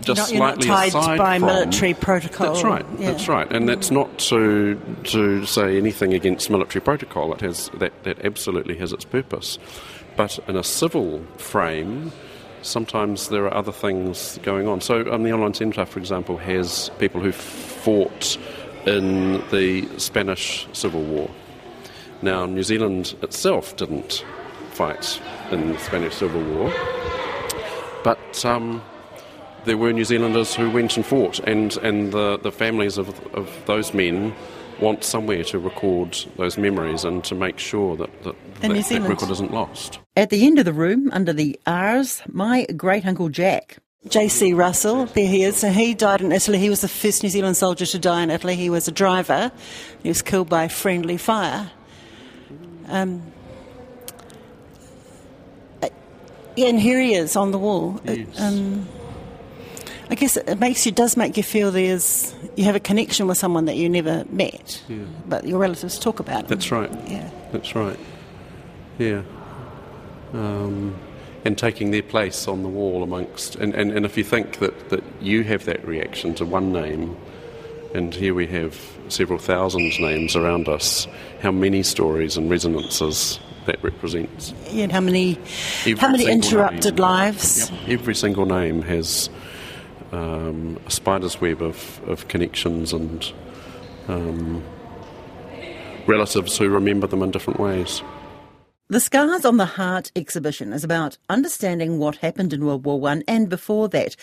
just 0.00 0.32
You're 0.32 0.40
not- 0.40 0.62
slightly 0.62 0.66
you're 0.66 0.76
not 0.76 0.92
tied 0.92 1.18
by 1.18 1.38
from- 1.38 1.46
military 1.46 1.94
protocol. 1.94 2.52
That's 2.52 2.64
right. 2.64 2.86
Yeah. 2.98 3.12
That's 3.12 3.28
right, 3.28 3.50
and 3.52 3.68
that's 3.68 3.90
not 3.90 4.18
to 4.30 4.78
to 5.04 5.44
say 5.46 5.76
anything 5.78 6.12
against 6.14 6.50
military 6.50 6.82
protocol. 6.82 7.32
It 7.34 7.40
has 7.40 7.70
that 7.78 7.92
that 8.04 8.24
absolutely 8.24 8.76
has 8.78 8.92
its 8.92 9.04
purpose, 9.04 9.58
but 10.16 10.38
in 10.48 10.56
a 10.56 10.64
civil 10.64 11.24
frame, 11.36 12.12
sometimes 12.62 13.28
there 13.28 13.44
are 13.44 13.54
other 13.54 13.72
things 13.72 14.38
going 14.42 14.66
on. 14.68 14.80
So, 14.80 15.10
um, 15.12 15.22
the 15.22 15.32
online 15.32 15.54
centre, 15.54 15.84
for 15.84 15.98
example, 15.98 16.36
has 16.38 16.90
people 16.98 17.20
who 17.20 17.32
fought 17.32 18.38
in 18.86 19.42
the 19.50 19.88
Spanish 19.98 20.66
Civil 20.72 21.02
War. 21.02 21.30
Now, 22.22 22.46
New 22.46 22.62
Zealand 22.62 23.14
itself 23.22 23.76
didn't 23.76 24.24
fight 24.72 25.20
in 25.50 25.72
the 25.72 25.78
Spanish 25.78 26.14
Civil 26.14 26.42
War, 26.42 26.72
but 28.02 28.44
um, 28.44 28.82
there 29.64 29.76
were 29.76 29.92
New 29.92 30.04
Zealanders 30.04 30.54
who 30.54 30.70
went 30.70 30.96
and 30.96 31.04
fought, 31.04 31.38
and, 31.40 31.76
and 31.78 32.12
the, 32.12 32.38
the 32.38 32.52
families 32.52 32.98
of, 32.98 33.08
of 33.34 33.50
those 33.66 33.94
men 33.94 34.34
want 34.80 35.04
somewhere 35.04 35.44
to 35.44 35.58
record 35.58 36.16
those 36.36 36.58
memories 36.58 37.04
and 37.04 37.24
to 37.24 37.34
make 37.34 37.58
sure 37.58 37.96
that, 37.96 38.22
that, 38.22 38.34
In 38.62 38.72
that, 38.72 38.88
that 38.88 39.02
record 39.02 39.30
isn't 39.30 39.52
lost. 39.52 39.98
At 40.16 40.30
the 40.30 40.46
end 40.46 40.58
of 40.58 40.64
the 40.64 40.72
room, 40.72 41.10
under 41.12 41.32
the 41.32 41.58
R's, 41.66 42.22
my 42.28 42.66
great 42.76 43.06
uncle 43.06 43.28
Jack. 43.28 43.78
J.C. 44.08 44.52
Russell, 44.52 45.06
there 45.06 45.26
he 45.26 45.44
is. 45.44 45.56
So 45.56 45.70
he 45.70 45.94
died 45.94 46.20
in 46.20 46.30
Italy. 46.30 46.58
He 46.58 46.68
was 46.68 46.82
the 46.82 46.88
first 46.88 47.22
New 47.22 47.30
Zealand 47.30 47.56
soldier 47.56 47.86
to 47.86 47.98
die 47.98 48.22
in 48.22 48.30
Italy. 48.30 48.54
He 48.54 48.68
was 48.68 48.86
a 48.86 48.92
driver. 48.92 49.50
He 50.02 50.08
was 50.10 50.20
killed 50.20 50.50
by 50.50 50.68
friendly 50.68 51.16
fire. 51.16 51.70
Um, 52.88 53.22
uh, 55.82 55.88
yeah, 56.54 56.68
and 56.68 56.78
here 56.78 57.00
he 57.00 57.14
is 57.14 57.34
on 57.34 57.50
the 57.50 57.58
wall. 57.58 57.98
Yes. 58.04 58.38
um, 58.38 58.86
I 60.10 60.14
guess 60.14 60.36
it 60.36 60.58
makes 60.60 60.84
you 60.86 60.92
does 60.92 61.16
make 61.16 61.36
you 61.36 61.42
feel 61.42 61.70
there's 61.70 62.34
you 62.56 62.64
have 62.64 62.76
a 62.76 62.80
connection 62.80 63.26
with 63.26 63.38
someone 63.38 63.64
that 63.66 63.76
you 63.76 63.88
never 63.88 64.24
met, 64.30 64.82
but 65.26 65.46
your 65.46 65.58
relatives 65.58 65.98
talk 65.98 66.20
about. 66.20 66.42
him. 66.42 66.46
That's 66.48 66.70
right. 66.70 66.90
Yeah. 67.08 67.30
That's 67.52 67.74
right. 67.74 67.98
Yeah. 68.98 69.22
Um, 70.32 70.94
and 71.44 71.56
taking 71.58 71.90
their 71.90 72.02
place 72.02 72.48
on 72.48 72.62
the 72.62 72.68
wall 72.68 73.02
amongst. 73.02 73.56
And, 73.56 73.74
and, 73.74 73.92
and 73.92 74.06
if 74.06 74.16
you 74.16 74.24
think 74.24 74.58
that, 74.58 74.90
that 74.90 75.02
you 75.20 75.44
have 75.44 75.64
that 75.66 75.86
reaction 75.86 76.34
to 76.36 76.44
one 76.44 76.72
name, 76.72 77.16
and 77.94 78.14
here 78.14 78.34
we 78.34 78.46
have 78.48 78.78
several 79.08 79.38
thousand 79.38 79.98
names 80.00 80.34
around 80.36 80.68
us, 80.68 81.06
how 81.40 81.50
many 81.50 81.82
stories 81.82 82.36
and 82.36 82.50
resonances 82.50 83.38
that 83.66 83.82
represents. 83.82 84.52
Yeah, 84.70 84.84
and 84.84 84.92
how 84.92 85.00
many 85.00 85.38
Every 85.80 85.94
how 85.96 86.10
many 86.10 86.26
interrupted 86.26 86.94
name. 86.94 87.02
lives? 87.02 87.70
Yep. 87.70 87.80
Every 87.88 88.14
single 88.14 88.46
name 88.46 88.82
has 88.82 89.28
um, 90.14 90.78
a 90.86 90.90
spider's 90.90 91.40
web 91.40 91.60
of, 91.60 92.00
of 92.06 92.28
connections 92.28 92.92
and 92.92 93.32
um, 94.08 94.62
relatives 96.06 96.56
who 96.56 96.68
remember 96.68 97.06
them 97.06 97.22
in 97.22 97.30
different 97.30 97.58
ways. 97.58 98.02
The 98.88 99.00
Scars 99.00 99.46
on 99.46 99.56
the 99.56 99.64
Heart 99.64 100.12
exhibition 100.14 100.72
is 100.74 100.84
about 100.84 101.16
understanding 101.30 101.98
what 101.98 102.16
happened 102.16 102.52
in 102.52 102.66
World 102.66 102.84
War 102.84 103.00
One 103.00 103.24
and 103.26 103.48
before 103.48 103.88
that, 103.88 104.14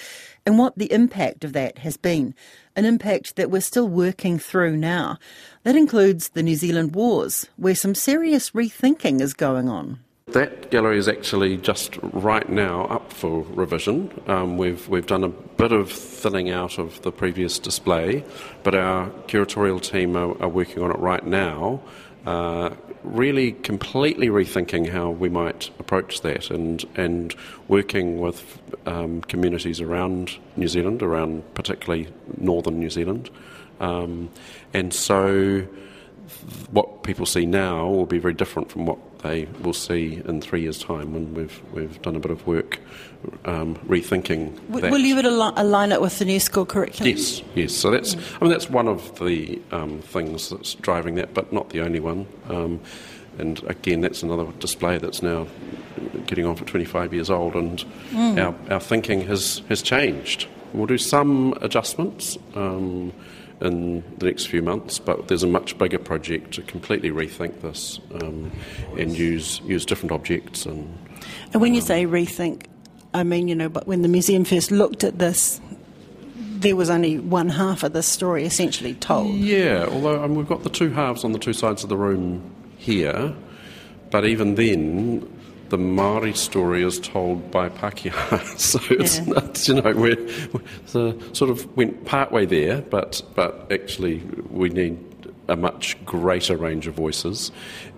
and 0.45 0.59
what 0.59 0.77
the 0.77 0.91
impact 0.93 1.43
of 1.43 1.53
that 1.53 1.79
has 1.79 1.97
been. 1.97 2.35
An 2.75 2.85
impact 2.85 3.35
that 3.35 3.49
we're 3.49 3.61
still 3.61 3.87
working 3.87 4.37
through 4.37 4.77
now. 4.77 5.17
That 5.63 5.75
includes 5.75 6.29
the 6.29 6.43
New 6.43 6.55
Zealand 6.55 6.95
Wars, 6.95 7.47
where 7.57 7.75
some 7.75 7.95
serious 7.95 8.51
rethinking 8.51 9.19
is 9.19 9.33
going 9.33 9.67
on. 9.67 9.99
That 10.31 10.71
gallery 10.71 10.97
is 10.97 11.09
actually 11.09 11.57
just 11.57 11.97
right 12.01 12.47
now 12.47 12.85
up 12.85 13.11
for 13.11 13.41
revision. 13.49 14.09
Um, 14.27 14.57
we've 14.57 14.87
we've 14.87 15.05
done 15.05 15.25
a 15.25 15.27
bit 15.27 15.73
of 15.73 15.91
thinning 15.91 16.49
out 16.49 16.77
of 16.77 17.01
the 17.01 17.11
previous 17.11 17.59
display, 17.59 18.23
but 18.63 18.73
our 18.73 19.09
curatorial 19.27 19.81
team 19.81 20.15
are, 20.15 20.41
are 20.41 20.47
working 20.47 20.83
on 20.83 20.91
it 20.91 20.99
right 20.99 21.25
now. 21.25 21.81
Uh, 22.25 22.69
really, 23.03 23.51
completely 23.51 24.27
rethinking 24.27 24.87
how 24.87 25.09
we 25.09 25.27
might 25.27 25.69
approach 25.79 26.21
that, 26.21 26.49
and 26.49 26.85
and 26.95 27.35
working 27.67 28.21
with 28.21 28.57
um, 28.85 29.19
communities 29.23 29.81
around 29.81 30.37
New 30.55 30.69
Zealand, 30.69 31.03
around 31.03 31.43
particularly 31.55 32.07
northern 32.37 32.79
New 32.79 32.89
Zealand, 32.89 33.29
um, 33.81 34.29
and 34.73 34.93
so 34.93 35.67
what 36.71 37.03
people 37.03 37.25
see 37.25 37.45
now 37.45 37.87
will 37.87 38.05
be 38.05 38.19
very 38.19 38.33
different 38.33 38.71
from 38.71 38.85
what 38.85 38.97
they 39.19 39.45
will 39.61 39.73
see 39.73 40.21
in 40.25 40.41
three 40.41 40.61
years' 40.61 40.79
time 40.79 41.13
when 41.13 41.33
we've 41.33 41.61
we've 41.73 42.01
done 42.01 42.15
a 42.15 42.19
bit 42.19 42.31
of 42.31 42.45
work 42.47 42.79
um, 43.45 43.75
rethinking. 43.87 44.55
W- 44.67 44.81
that. 44.81 44.91
Will 44.91 45.01
you 45.01 45.19
al- 45.19 45.53
align 45.55 45.91
it 45.91 46.01
with 46.01 46.17
the 46.19 46.25
new 46.25 46.39
school 46.39 46.65
curriculum? 46.65 47.15
Yes, 47.15 47.41
yes. 47.55 47.73
So 47.73 47.91
that's 47.91 48.15
I 48.15 48.43
mean 48.43 48.51
that's 48.51 48.69
one 48.69 48.87
of 48.87 49.19
the 49.19 49.61
um, 49.71 49.99
things 50.01 50.49
that's 50.49 50.75
driving 50.75 51.15
that, 51.15 51.33
but 51.33 51.51
not 51.51 51.69
the 51.69 51.81
only 51.81 51.99
one. 51.99 52.25
Um, 52.49 52.79
and 53.37 53.63
again, 53.63 54.01
that's 54.01 54.23
another 54.23 54.51
display 54.59 54.97
that's 54.97 55.21
now 55.21 55.47
getting 56.27 56.45
on 56.45 56.55
for 56.55 56.65
25 56.65 57.13
years 57.13 57.29
old, 57.29 57.55
and 57.55 57.83
our, 58.13 58.53
our 58.69 58.79
thinking 58.79 59.21
has, 59.21 59.61
has 59.69 59.81
changed. 59.81 60.47
We'll 60.73 60.85
do 60.85 60.97
some 60.97 61.53
adjustments 61.61 62.37
um, 62.55 63.13
in 63.61 64.03
the 64.17 64.25
next 64.25 64.47
few 64.47 64.61
months, 64.61 64.99
but 64.99 65.27
there's 65.27 65.43
a 65.43 65.47
much 65.47 65.77
bigger 65.77 65.99
project 65.99 66.53
to 66.55 66.61
completely 66.63 67.11
rethink 67.11 67.61
this 67.61 67.99
um, 68.21 68.51
and 68.97 69.17
use 69.17 69.61
use 69.65 69.85
different 69.85 70.11
objects 70.11 70.65
and 70.65 70.97
And 71.53 71.61
when 71.61 71.73
you 71.73 71.81
say 71.81 72.05
rethink, 72.05 72.65
I 73.13 73.23
mean, 73.23 73.47
you 73.47 73.55
know, 73.55 73.69
but 73.69 73.87
when 73.87 74.01
the 74.01 74.07
museum 74.07 74.45
first 74.45 74.71
looked 74.71 75.03
at 75.03 75.19
this, 75.19 75.59
there 76.35 76.75
was 76.75 76.89
only 76.89 77.19
one 77.19 77.49
half 77.49 77.83
of 77.83 77.93
this 77.93 78.07
story 78.07 78.45
essentially 78.45 78.93
told. 78.95 79.35
Yeah, 79.35 79.87
although 79.89 80.23
um, 80.23 80.35
we've 80.35 80.47
got 80.47 80.63
the 80.63 80.69
two 80.69 80.91
halves 80.91 81.23
on 81.23 81.31
the 81.31 81.39
two 81.39 81.53
sides 81.53 81.83
of 81.83 81.89
the 81.89 81.97
room 81.97 82.53
here, 82.77 83.33
but 84.11 84.25
even 84.25 84.55
then, 84.55 85.27
the 85.71 85.77
Māori 85.77 86.35
story 86.35 86.83
is 86.83 86.99
told 86.99 87.49
by 87.49 87.69
Pākehā, 87.69 88.45
so 88.59 88.79
it's 88.89 89.19
Yeah. 89.19 89.25
not, 89.25 89.67
you 89.67 89.75
know, 89.75 89.93
we're, 89.95 90.27
sort 91.33 91.49
of 91.49 91.77
went 91.77 92.03
part 92.05 92.31
way 92.31 92.45
there, 92.45 92.81
but, 92.81 93.21
but 93.35 93.71
actually 93.71 94.17
we 94.49 94.67
need 94.69 94.99
a 95.47 95.55
much 95.55 95.97
greater 96.05 96.55
range 96.57 96.87
of 96.87 96.93
voices. 96.93 97.51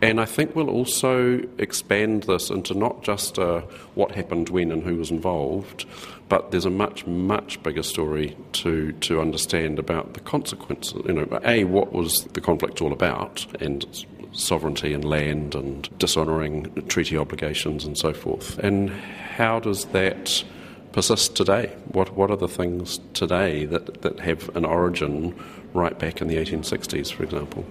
And 0.03 0.21
I 0.21 0.25
think 0.25 0.55
we'll 0.55 0.69
also 0.69 1.41
expand 1.57 2.23
this 2.23 2.49
into 2.51 2.75
not 2.75 3.03
just 3.03 3.37
uh, 3.39 3.61
what 3.95 4.11
happened 4.11 4.49
when 4.49 4.71
and 4.71 4.83
who 4.83 4.95
was 4.97 5.09
involved, 5.11 5.85
but 6.29 6.51
there's 6.51 6.65
a 6.65 6.69
much, 6.71 7.05
much 7.07 7.61
bigger 7.63 7.83
story 7.83 8.35
to, 8.53 8.91
to 8.93 9.19
understand 9.19 9.77
about 9.79 10.13
the 10.13 10.19
consequences. 10.19 11.01
You 11.05 11.13
know, 11.13 11.39
A, 11.43 11.63
what 11.65 11.91
was 11.91 12.23
the 12.33 12.41
conflict 12.41 12.81
all 12.81 12.93
about, 12.93 13.45
and 13.61 13.85
sovereignty 14.33 14.93
and 14.93 15.05
land 15.05 15.55
and 15.55 15.89
dishonouring 15.97 16.85
treaty 16.87 17.17
obligations 17.17 17.85
and 17.85 17.97
so 17.97 18.13
forth. 18.13 18.57
And 18.59 18.89
how 18.89 19.59
does 19.59 19.85
that 19.85 20.43
persist 20.91 21.35
today? 21.35 21.75
What, 21.91 22.15
what 22.15 22.29
are 22.29 22.37
the 22.37 22.47
things 22.47 22.99
today 23.13 23.65
that, 23.65 24.01
that 24.01 24.19
have 24.19 24.55
an 24.55 24.65
origin 24.65 25.35
right 25.73 25.97
back 25.97 26.21
in 26.21 26.27
the 26.27 26.35
1860s, 26.35 27.11
for 27.11 27.23
example? 27.23 27.65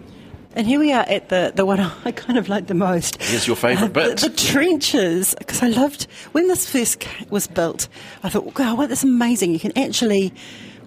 And 0.55 0.67
here 0.67 0.79
we 0.79 0.93
are 0.93 1.05
at 1.09 1.31
the, 1.31 1.53
the 1.55 1.65
one 1.65 1.81
I 2.05 2.13
kind 2.13 2.39
of 2.39 2.49
like 2.49 2.67
the 2.67 2.75
most. 2.75 3.23
Here's 3.23 3.47
your 3.47 3.57
favourite 3.57 3.85
Uh, 3.97 4.09
bit. 4.09 4.19
The, 4.19 4.29
the 4.29 4.37
trenches, 4.37 5.35
because 5.39 5.63
I 5.63 5.69
loved 5.69 6.05
when 6.33 6.49
this 6.49 6.69
first 6.69 7.07
was 7.31 7.47
built. 7.47 7.89
I 8.23 8.29
thought, 8.29 8.59
wow, 8.59 8.75
what, 8.77 8.89
that's 8.89 9.05
amazing. 9.05 9.53
You 9.53 9.61
can 9.61 9.77
actually 9.77 10.33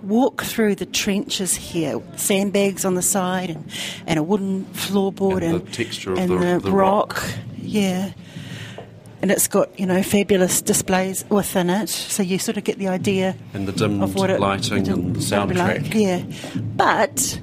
walk 0.07 0.43
through 0.43 0.75
the 0.75 0.85
trenches 0.85 1.55
here, 1.55 1.99
sandbags 2.15 2.85
on 2.85 2.95
the 2.95 3.01
side, 3.01 3.49
and, 3.49 3.65
and 4.07 4.19
a 4.19 4.23
wooden 4.23 4.65
floorboard, 4.73 5.41
And 5.43 5.55
and, 5.55 5.67
the 5.67 5.71
texture 5.71 6.13
of 6.13 6.17
and 6.19 6.29
the- 6.31 6.59
the 6.59 6.71
rock. 6.71 7.23
Yeah. 7.61 8.11
And 9.21 9.31
it's 9.31 9.47
got, 9.47 9.79
you 9.79 9.87
know, 9.87 10.03
fabulous 10.03 10.61
displays 10.61 11.25
within 11.29 11.69
it, 11.69 11.89
so 11.89 12.21
you 12.21 12.37
sort 12.37 12.57
of 12.57 12.63
get 12.63 12.77
the 12.77 12.89
idea 12.89 13.35
And 13.55 13.67
the 13.67 13.71
dimmed 13.71 14.03
of 14.03 14.13
what 14.13 14.29
it 14.29 14.39
lighting 14.39 14.83
the 14.83 14.93
and 14.93 15.15
the 15.15 15.19
be 15.47 15.53
like. 15.55 15.81
soundtrack. 15.81 15.93
Yeah. 15.95 16.23
But 16.61 17.39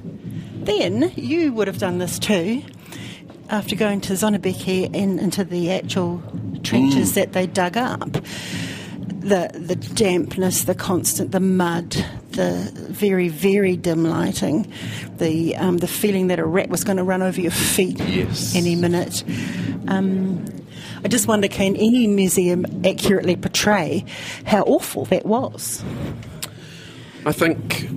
then 0.63 1.11
you 1.17 1.51
would 1.51 1.67
have 1.67 1.79
done 1.79 1.97
this 1.97 2.17
too 2.19 2.63
after 3.49 3.75
going 3.75 3.99
to 4.01 4.13
Zonnebeke 4.13 4.91
and 4.95 5.19
into 5.19 5.43
the 5.43 5.71
actual 5.71 6.23
trenches 6.63 7.11
Mm. 7.11 7.13
that 7.15 7.33
they 7.33 7.47
dug 7.47 7.75
up. 7.75 8.13
The 9.19 9.51
the 9.53 9.75
dampness, 9.75 10.63
the 10.63 10.75
constant, 10.75 11.31
the 11.31 11.39
mud, 11.41 12.05
the 12.33 12.71
very 12.89 13.29
very 13.29 13.75
dim 13.75 14.03
lighting, 14.03 14.71
the 15.17 15.55
um, 15.55 15.77
the 15.77 15.87
feeling 15.87 16.27
that 16.27 16.39
a 16.39 16.45
rat 16.45 16.69
was 16.69 16.83
going 16.83 16.97
to 16.97 17.03
run 17.03 17.21
over 17.21 17.39
your 17.39 17.51
feet 17.51 17.99
Yes. 17.99 18.55
any 18.55 18.75
minute. 18.75 19.23
Um, 19.87 20.45
I 21.03 21.09
just 21.09 21.27
wonder, 21.27 21.49
can 21.49 21.75
any 21.75 22.07
museum 22.07 22.65
accurately 22.85 23.35
portray 23.35 24.05
how 24.45 24.61
awful 24.61 25.03
that 25.05 25.25
was? 25.25 25.83
I 27.25 27.33
think 27.33 27.89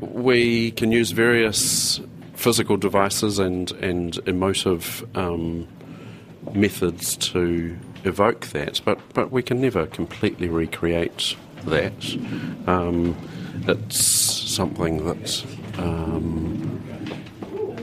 we 0.00 0.72
can 0.72 0.90
use 0.90 1.12
various 1.12 2.00
physical 2.34 2.76
devices 2.76 3.38
and, 3.38 3.70
and 3.72 4.18
emotive 4.26 5.06
um, 5.16 5.68
methods 6.52 7.16
to 7.18 7.78
evoke 8.04 8.46
that, 8.48 8.80
but, 8.84 8.98
but 9.14 9.30
we 9.30 9.42
can 9.42 9.60
never 9.60 9.86
completely 9.86 10.48
recreate 10.48 11.36
that. 11.66 12.16
Um, 12.66 13.16
it's 13.68 14.04
something 14.50 15.04
that. 15.06 15.44
Um, 15.78 16.66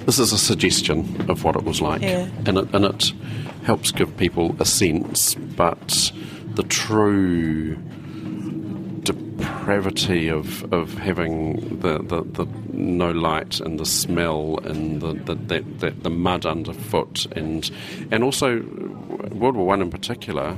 this 0.05 0.19
is 0.19 0.31
a 0.31 0.37
suggestion 0.37 1.29
of 1.29 1.43
what 1.43 1.57
it 1.57 1.63
was 1.63 1.81
like, 1.81 2.01
Yeah. 2.01 2.29
and, 2.45 2.57
it, 2.59 2.73
and 2.73 2.85
it 2.85 3.11
helps 3.63 3.91
give 3.91 4.15
people 4.15 4.55
a 4.57 4.65
sense, 4.65 5.35
but 5.35 6.13
the 6.55 6.63
true 6.63 7.75
depravity 9.03 10.29
of, 10.29 10.71
of 10.73 10.93
having 10.97 11.79
the, 11.79 11.99
the, 11.99 12.23
the 12.23 12.47
no 12.71 13.11
light 13.11 13.59
and 13.59 13.79
the 13.79 13.85
smell 13.85 14.59
and 14.63 15.01
the, 15.01 15.13
the, 15.13 15.35
that, 15.35 15.79
that, 15.79 16.03
the 16.03 16.09
mud 16.09 16.45
underfoot 16.45 17.25
and 17.35 17.69
and 18.11 18.23
also 18.23 18.61
World 19.31 19.55
War 19.57 19.65
One 19.65 19.81
in 19.81 19.89
particular, 19.89 20.57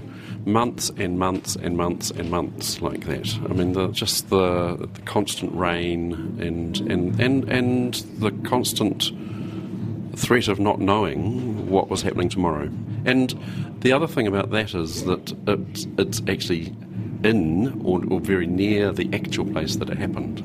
months 0.52 0.92
and 0.98 1.18
months 1.20 1.56
and 1.56 1.78
months 1.78 2.12
and 2.12 2.30
months 2.30 2.82
like 2.82 3.06
that. 3.06 3.34
I 3.50 3.54
mean, 3.54 3.74
the, 3.74 3.88
just 3.90 4.30
the, 4.30 4.76
the 4.78 5.02
constant 5.02 5.54
rain 5.56 6.14
and, 6.40 6.80
and, 6.92 7.20
and, 7.20 7.44
and 7.50 7.94
the 8.20 8.32
constant 8.48 9.12
threat 10.16 10.48
of 10.48 10.60
not 10.60 10.80
knowing 10.80 11.70
what 11.70 11.90
was 11.90 12.02
happening 12.02 12.30
tomorrow. 12.30 12.70
And 13.06 13.40
the 13.82 13.92
other 13.94 14.08
thing 14.08 14.28
about 14.28 14.52
that 14.52 14.74
is 14.76 15.06
that 15.06 15.32
it, 15.48 15.88
it's 15.98 16.22
actually 16.28 16.76
in 17.24 17.82
or, 17.84 18.02
or 18.10 18.20
very 18.20 18.48
near 18.48 18.92
the 18.92 19.10
actual 19.14 19.46
place 19.46 19.78
that 19.78 19.90
it 19.90 19.98
happened. 19.98 20.44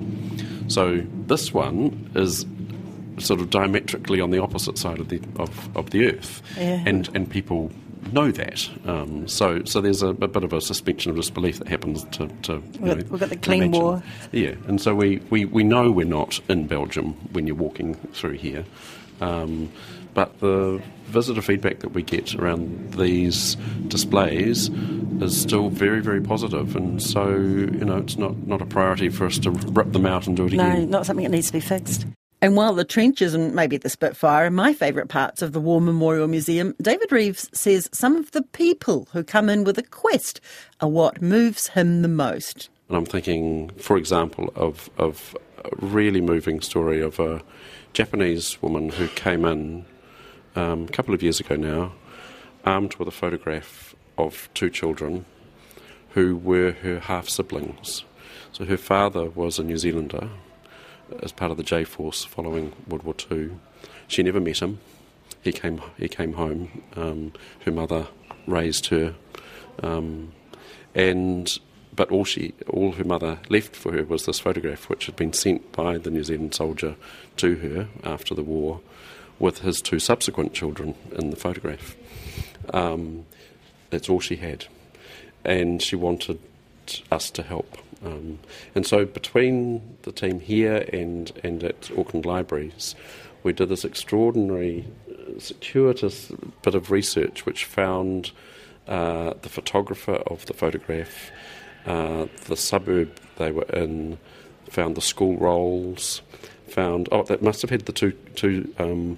So 0.69 1.03
this 1.27 1.53
one 1.53 2.11
is 2.15 2.47
sort 3.19 3.41
of 3.41 3.51
diametrically 3.51 4.21
on 4.21 4.31
the 4.31 4.41
opposite 4.41 4.77
side 4.79 4.99
of 4.99 5.09
the 5.09 5.21
of, 5.37 5.77
of 5.77 5.91
the 5.91 6.07
earth, 6.09 6.43
Yeah. 6.57 6.83
and 6.87 7.09
and 7.15 7.31
people 7.31 7.71
know 8.13 8.31
that. 8.33 8.69
Um, 8.87 9.27
so 9.29 9.65
so 9.65 9.81
there's 9.81 10.03
a, 10.03 10.09
a 10.09 10.29
bit 10.29 10.45
of 10.45 10.53
a 10.53 10.61
suspension 10.61 11.11
of 11.11 11.17
disbelief 11.17 11.59
that 11.59 11.69
happens 11.69 12.05
to. 12.13 12.29
to 12.43 12.59
We've 12.59 12.73
got- 12.73 12.81
know, 12.83 12.95
we've 13.11 13.21
got 13.21 13.29
the 13.31 13.37
clean 13.37 13.63
imagine. 13.65 13.83
war. 13.83 14.03
Yeah, 14.33 14.55
and 14.69 14.81
so 14.81 14.95
we, 14.95 15.19
we, 15.31 15.45
we 15.45 15.63
know 15.65 15.91
we're 15.91 16.07
not 16.07 16.41
in 16.49 16.67
Belgium 16.67 17.15
when 17.33 17.47
you're 17.47 17.57
walking 17.57 17.95
through 18.13 18.33
here. 18.35 18.65
Um, 19.21 19.71
but 20.13 20.39
the 20.41 20.81
visitor 21.07 21.43
feedback 21.43 21.81
that 21.81 21.89
we 21.93 22.03
get 22.03 22.35
around 22.37 22.95
these 22.95 23.57
displays 23.89 24.69
is 25.21 25.41
still 25.41 25.71
very, 25.71 26.01
very 26.01 26.21
positive, 26.21 26.77
and 26.77 27.03
so 27.03 27.31
you 27.31 27.85
know 27.85 27.97
it's 27.99 28.17
not, 28.17 28.47
not 28.47 28.63
a 28.63 28.67
priority 28.67 29.09
for 29.09 29.27
us 29.27 29.39
to 29.41 29.51
rip 29.51 29.93
them 29.93 30.07
out 30.07 30.27
and 30.29 30.37
do 30.37 30.47
it 30.47 30.53
No, 30.53 30.65
again. 30.65 30.81
No, 30.91 30.99
not 30.99 31.07
something 31.07 31.25
that 31.25 31.31
needs 31.33 31.49
to 31.49 31.53
be 31.55 31.61
fixed. 31.61 32.07
And 32.45 32.57
while 32.57 32.75
the 32.75 32.85
trenches 32.85 33.33
and 33.33 33.55
maybe 33.55 33.79
the 33.79 33.89
Spitfire 33.89 34.49
are 34.49 34.51
my 34.51 34.75
favourite 34.75 35.09
parts 35.09 35.41
of 35.41 35.53
the 35.53 35.61
War 35.61 35.81
Memorial 35.81 36.29
Museum, 36.29 36.75
David 36.83 37.11
Reeves 37.11 37.49
says 37.55 37.89
some 37.91 38.17
of 38.17 38.33
the 38.33 38.43
people 38.43 39.09
who 39.13 39.25
come 39.25 39.49
in 39.49 39.65
with 39.65 39.79
a 39.79 39.83
quest 39.83 40.43
are 40.83 40.89
what 40.91 41.23
moves 41.23 41.69
him 41.69 42.03
the 42.03 42.09
most. 42.09 42.69
And 42.89 42.99
I'm 42.99 43.07
thinking, 43.07 43.71
for 43.79 43.97
example, 43.97 44.53
of, 44.57 44.91
of 44.99 45.35
a 45.65 45.75
really 45.87 46.21
moving 46.21 46.61
story 46.61 47.01
of 47.01 47.19
a 47.19 47.41
Japanese 47.95 48.61
woman 48.61 48.91
who 48.91 49.09
came 49.09 49.47
in 49.47 49.87
um, 50.55 50.85
a 50.85 50.89
couple 50.89 51.15
of 51.15 51.23
years 51.23 51.41
ago 51.41 51.57
now, 51.57 51.95
armed 52.67 52.95
with 52.97 53.09
a 53.09 53.11
photograph 53.11 53.95
of 54.19 54.51
two 54.53 54.69
children 54.69 55.25
who 56.11 56.37
were 56.37 56.73
her 56.73 57.01
half 57.01 57.27
siblings. 57.27 58.05
So 58.53 58.67
her 58.67 58.77
father 58.77 59.31
was 59.31 59.59
a 59.59 59.63
New 59.63 59.79
Zealander 59.79 60.29
as 61.23 61.33
part 61.33 61.51
of 61.51 61.57
the 61.57 61.63
J 61.63 61.85
Force 61.85 62.25
following 62.25 62.73
World 62.89 63.05
War 63.05 63.15
II. 63.31 63.51
She 64.07 64.23
never 64.23 64.41
met 64.41 64.61
him. 64.61 64.81
He 65.43 65.53
came. 65.53 65.81
He 65.97 66.09
came 66.09 66.35
home. 66.35 66.83
Um, 66.97 67.33
her 67.65 67.73
mother 67.73 68.09
raised 68.47 68.87
her, 68.87 69.15
um, 69.83 70.33
and 70.95 71.59
but 71.95 72.11
all 72.11 72.25
she, 72.25 72.55
all 72.69 72.93
her 72.93 73.05
mother 73.05 73.39
left 73.49 73.77
for 73.77 73.93
her 73.93 74.05
was 74.05 74.27
this 74.27 74.41
photograph, 74.41 74.89
which 74.89 75.07
had 75.07 75.17
been 75.17 75.33
sent 75.33 75.73
by 75.73 75.99
the 75.99 76.11
New 76.11 76.25
Zealand 76.25 76.55
soldier 76.55 76.97
to 77.37 77.57
her 77.57 77.89
after 78.03 78.35
the 78.35 78.43
war, 78.43 78.81
with 79.39 79.61
his 79.61 79.81
two 79.81 79.99
subsequent 79.99 80.55
children 80.55 80.95
in 81.13 81.31
the 81.31 81.37
photograph. 81.37 81.97
Um, 82.73 83.27
that's 83.91 84.09
all 84.09 84.21
she 84.21 84.37
had, 84.37 84.67
and 85.45 85.81
she 85.81 85.97
wanted 85.97 86.41
us 87.11 87.31
to 87.31 87.43
help. 87.43 87.79
Um, 88.05 88.39
and 88.75 88.87
so, 88.87 89.05
between 89.05 89.97
the 90.03 90.13
team 90.13 90.41
here 90.41 90.87
and, 90.93 91.33
and 91.43 91.65
at 91.65 91.91
Auckland 91.97 92.27
Libraries, 92.27 92.95
we 93.43 93.53
did 93.53 93.69
this 93.71 93.85
extraordinary, 93.85 94.87
uh, 95.11 95.39
circuitous 95.39 96.31
bit 96.63 96.75
of 96.75 96.91
research 96.91 97.47
which 97.47 97.65
found 97.65 98.31
uh, 98.87 99.33
the 99.43 99.49
photographer 99.49 100.17
of 100.27 100.45
the 100.47 100.53
photograph, 100.55 101.31
uh, 101.87 102.27
the 102.47 102.57
suburb 102.57 103.11
they 103.37 103.51
were 103.51 103.65
in, 103.73 104.19
found 104.69 104.97
the 104.97 105.01
school 105.01 105.37
rolls, 105.39 106.21
found 106.69 107.09
oh 107.13 107.23
that 107.23 107.43
must 107.43 107.63
have 107.63 107.71
had 107.71 107.83
the 107.87 107.93
two 107.93 108.13
two 108.35 108.73
um, 108.79 109.17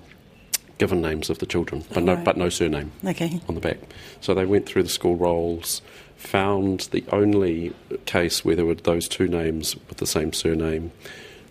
given 0.79 1.01
names 1.01 1.31
of 1.31 1.38
the 1.38 1.46
children, 1.46 1.83
but 1.94 2.03
no 2.03 2.14
Right. 2.14 2.25
but 2.25 2.37
no 2.37 2.49
surname 2.51 2.92
Okay. 3.05 3.40
on 3.49 3.55
the 3.55 3.61
back. 3.61 3.79
So 4.20 4.35
they 4.35 4.44
went 4.44 4.66
through 4.66 4.83
the 4.83 4.88
school 4.90 5.16
rolls, 5.16 5.81
found 6.16 6.81
the 6.90 7.05
only 7.12 7.72
case 8.05 8.44
where 8.44 8.57
there 8.57 8.66
were 8.66 8.74
those 8.74 9.09
two 9.09 9.29
names 9.29 9.76
with 9.88 9.98
the 9.98 10.07
same 10.07 10.33
surname. 10.33 10.92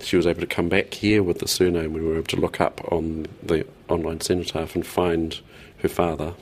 She 0.01 0.17
was 0.17 0.27
able 0.27 0.41
to 0.41 0.47
come 0.47 0.69
back 0.69 0.93
here 0.93 1.23
with 1.23 1.39
the 1.39 1.47
surname. 1.47 1.93
We 1.93 2.01
were 2.01 2.15
able 2.15 2.27
to 2.27 2.39
look 2.39 2.59
up 2.59 2.81
on 2.91 3.27
the 3.41 3.65
online 3.87 4.21
cenotaph 4.21 4.75
and 4.75 4.85
find 4.85 5.39
her 5.79 5.89
father. 5.89 6.33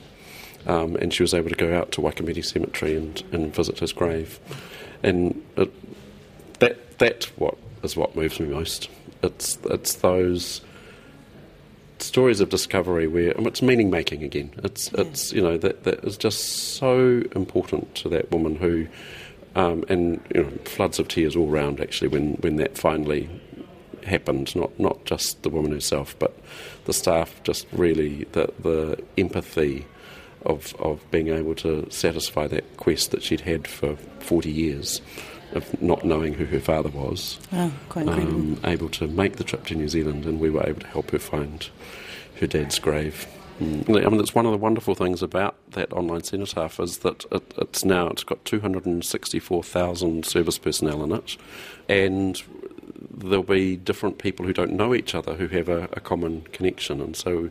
Um, 0.66 0.96
and 0.96 1.12
she 1.12 1.22
was 1.22 1.34
able 1.34 1.50
to 1.50 1.56
go 1.56 1.76
out 1.76 1.92
to 1.92 2.00
Waikumete 2.00 2.44
Cemetery 2.44 2.96
and, 2.96 3.22
and 3.32 3.54
visit 3.54 3.78
his 3.78 3.92
grave. 3.92 4.40
And 5.02 5.42
it, 5.56 5.70
that 6.60 6.98
that 6.98 7.24
what 7.36 7.56
is 7.82 7.96
what 7.96 8.16
moves 8.16 8.40
me 8.40 8.48
most. 8.48 8.88
It's 9.22 9.58
it's 9.64 9.96
those 9.96 10.62
stories 12.04 12.40
of 12.40 12.48
discovery 12.48 13.06
where 13.06 13.32
it's 13.36 13.62
meaning 13.62 13.90
making 13.90 14.22
again. 14.22 14.52
It's 14.62 14.92
it's 14.92 15.32
you 15.32 15.42
know 15.42 15.58
that 15.58 15.84
that 15.84 16.04
is 16.04 16.16
just 16.16 16.76
so 16.76 17.22
important 17.34 17.94
to 17.96 18.08
that 18.10 18.30
woman 18.30 18.56
who 18.56 18.86
um, 19.56 19.84
and 19.88 20.20
you 20.34 20.42
know 20.42 20.50
floods 20.64 20.98
of 20.98 21.08
tears 21.08 21.36
all 21.36 21.48
round 21.48 21.80
actually 21.80 22.08
when 22.08 22.34
when 22.34 22.56
that 22.56 22.76
finally 22.76 23.28
happened. 24.04 24.54
Not 24.54 24.78
not 24.78 25.04
just 25.04 25.42
the 25.42 25.50
woman 25.50 25.72
herself, 25.72 26.16
but 26.18 26.36
the 26.84 26.92
staff. 26.92 27.42
Just 27.42 27.66
really 27.72 28.24
the 28.32 28.52
the 28.60 29.02
empathy 29.18 29.86
of 30.44 30.74
of 30.78 31.08
being 31.10 31.28
able 31.28 31.54
to 31.56 31.90
satisfy 31.90 32.46
that 32.48 32.76
quest 32.76 33.10
that 33.10 33.22
she'd 33.22 33.40
had 33.42 33.66
for 33.66 33.96
forty 34.20 34.50
years. 34.50 35.00
Of 35.54 35.80
not 35.80 36.04
knowing 36.04 36.34
who 36.34 36.44
her 36.46 36.60
father 36.60 36.88
was, 36.88 37.38
Oh, 37.52 37.72
quite 37.88 38.08
um, 38.08 38.60
able 38.64 38.88
to 38.90 39.06
make 39.06 39.36
the 39.36 39.44
trip 39.44 39.66
to 39.66 39.74
New 39.74 39.88
Zealand, 39.88 40.26
and 40.26 40.40
we 40.40 40.50
were 40.50 40.66
able 40.66 40.80
to 40.80 40.86
help 40.88 41.12
her 41.12 41.18
find 41.18 41.68
her 42.40 42.46
dad's 42.46 42.78
grave. 42.78 43.26
Mm. 43.60 43.88
I 43.88 44.08
mean, 44.08 44.16
that's 44.16 44.34
one 44.34 44.46
of 44.46 44.52
the 44.52 44.58
wonderful 44.58 44.96
things 44.96 45.22
about 45.22 45.54
that 45.70 45.92
online 45.92 46.24
cenotaph 46.24 46.80
is 46.80 46.98
that 46.98 47.24
it, 47.30 47.54
it's 47.56 47.84
now 47.84 48.08
it's 48.08 48.24
got 48.24 48.44
264,000 48.44 50.26
service 50.26 50.58
personnel 50.58 51.04
in 51.04 51.12
it, 51.12 51.36
and 51.88 52.42
there'll 53.16 53.44
be 53.44 53.76
different 53.76 54.18
people 54.18 54.44
who 54.44 54.52
don't 54.52 54.72
know 54.72 54.92
each 54.92 55.14
other 55.14 55.34
who 55.34 55.46
have 55.48 55.68
a, 55.68 55.84
a 55.92 56.00
common 56.00 56.42
connection, 56.52 57.00
and 57.00 57.14
so 57.14 57.50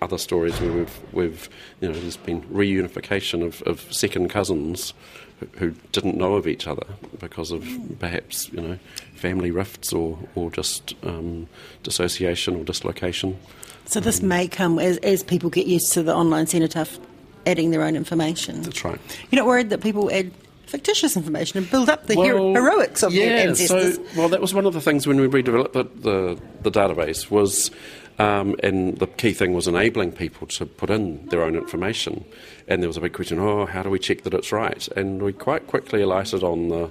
other 0.00 0.18
stories 0.18 0.60
where 0.60 0.72
we've, 0.72 1.00
we've 1.12 1.48
you 1.80 1.88
know, 1.88 1.94
there's 1.98 2.16
been 2.16 2.42
reunification 2.42 3.42
of, 3.42 3.62
of 3.62 3.80
second 3.92 4.28
cousins 4.28 4.92
who, 5.40 5.46
who 5.58 5.70
didn't 5.92 6.16
know 6.16 6.34
of 6.34 6.46
each 6.46 6.66
other 6.66 6.86
because 7.18 7.50
of 7.50 7.66
perhaps, 7.98 8.48
you 8.52 8.60
know, 8.60 8.78
family 9.14 9.50
rifts 9.50 9.92
or, 9.92 10.18
or 10.34 10.50
just 10.50 10.94
um, 11.04 11.48
dissociation 11.82 12.56
or 12.56 12.64
dislocation. 12.64 13.38
So 13.86 14.00
this 14.00 14.22
may 14.22 14.48
come 14.48 14.78
as, 14.78 14.98
as 14.98 15.22
people 15.22 15.50
get 15.50 15.66
used 15.66 15.92
to 15.92 16.02
the 16.02 16.14
online 16.14 16.46
cenotaph 16.46 16.98
adding 17.46 17.70
their 17.70 17.82
own 17.82 17.96
information. 17.96 18.62
That's 18.62 18.84
right. 18.84 18.98
You're 19.30 19.42
not 19.42 19.46
worried 19.46 19.70
that 19.70 19.82
people 19.82 20.10
add 20.10 20.32
fictitious 20.66 21.16
information 21.16 21.58
and 21.58 21.70
build 21.70 21.88
up 21.88 22.06
the 22.06 22.14
hero- 22.14 22.52
heroics 22.52 23.02
of 23.02 23.12
yeah, 23.12 23.26
their 23.26 23.48
ancestors? 23.48 23.96
So, 23.96 24.02
well, 24.16 24.28
that 24.30 24.40
was 24.40 24.54
one 24.54 24.66
of 24.66 24.72
the 24.72 24.80
things 24.80 25.06
when 25.06 25.20
we 25.20 25.28
redeveloped 25.28 25.72
the, 25.72 25.84
the, 25.84 26.40
the 26.62 26.70
database 26.70 27.30
was, 27.30 27.70
um, 28.18 28.54
and 28.62 28.98
the 28.98 29.06
key 29.06 29.32
thing 29.32 29.54
was 29.54 29.66
enabling 29.66 30.12
people 30.12 30.46
to 30.48 30.66
put 30.66 30.90
in 30.90 31.26
their 31.26 31.42
own 31.42 31.56
information. 31.56 32.24
And 32.68 32.82
there 32.82 32.88
was 32.88 32.96
a 32.96 33.00
big 33.00 33.12
question: 33.12 33.38
Oh, 33.38 33.66
how 33.66 33.82
do 33.82 33.90
we 33.90 33.98
check 33.98 34.22
that 34.22 34.34
it's 34.34 34.52
right? 34.52 34.86
And 34.96 35.22
we 35.22 35.32
quite 35.32 35.66
quickly 35.66 36.02
alighted 36.02 36.42
on 36.42 36.68
the 36.68 36.90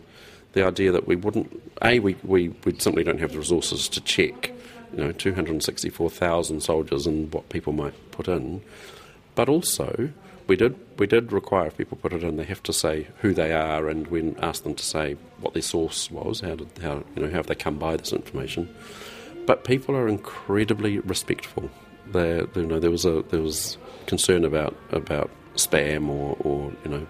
the 0.53 0.65
idea 0.65 0.91
that 0.91 1.07
we 1.07 1.15
wouldn't. 1.15 1.61
A, 1.81 1.99
we 1.99 2.15
we, 2.23 2.49
we 2.65 2.77
simply 2.79 3.03
don't 3.03 3.19
have 3.19 3.31
the 3.31 3.39
resources 3.39 3.87
to 3.89 4.01
check. 4.01 4.51
You 4.91 5.05
know, 5.05 5.11
264,000 5.11 6.61
soldiers 6.61 7.07
and 7.07 7.33
what 7.33 7.49
people 7.49 7.73
might 7.73 7.95
put 8.11 8.27
in. 8.27 8.61
But 9.33 9.49
also, 9.49 10.11
we 10.45 10.55
did 10.55 10.77
we 10.99 11.07
did 11.07 11.31
require 11.31 11.67
if 11.67 11.77
people 11.77 11.97
put 11.97 12.13
it 12.13 12.23
in, 12.23 12.37
they 12.37 12.43
have 12.43 12.63
to 12.63 12.73
say 12.73 13.07
who 13.21 13.33
they 13.33 13.53
are, 13.53 13.87
and 13.87 14.07
we 14.07 14.35
asked 14.37 14.63
them 14.63 14.75
to 14.75 14.83
say 14.83 15.15
what 15.39 15.53
their 15.53 15.63
source 15.63 16.11
was, 16.11 16.41
how 16.41 16.55
did 16.55 16.69
how 16.81 17.03
you 17.15 17.23
know 17.23 17.29
how 17.29 17.37
have 17.37 17.47
they 17.47 17.55
come 17.55 17.79
by 17.79 17.97
this 17.97 18.13
information. 18.13 18.73
But 19.45 19.63
people 19.63 19.95
are 19.95 20.07
incredibly 20.07 20.99
respectful. 20.99 21.69
They, 22.11 22.45
you 22.55 22.65
know, 22.65 22.79
there 22.79 22.91
was 22.91 23.05
a 23.05 23.23
there 23.29 23.41
was 23.41 23.77
concern 24.05 24.45
about 24.45 24.75
about 24.91 25.29
spam 25.55 26.09
or, 26.09 26.35
or 26.39 26.71
you 26.83 26.91
know 26.91 27.07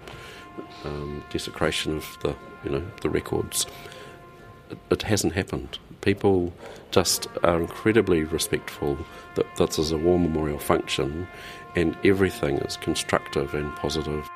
um, 0.84 1.24
desecration 1.30 1.96
of 1.96 2.18
the 2.22 2.34
you 2.64 2.70
know 2.70 2.84
the 3.02 3.10
records. 3.10 3.66
It, 4.70 4.78
it 4.90 5.02
hasn't 5.02 5.34
happened. 5.34 5.78
People 6.00 6.52
just 6.90 7.28
are 7.42 7.60
incredibly 7.60 8.24
respectful 8.24 8.98
that 9.36 9.46
this 9.56 9.78
is 9.78 9.90
a 9.90 9.98
war 9.98 10.18
memorial 10.18 10.58
function, 10.58 11.26
and 11.76 11.96
everything 12.04 12.58
is 12.58 12.76
constructive 12.76 13.54
and 13.54 13.74
positive. 13.76 14.28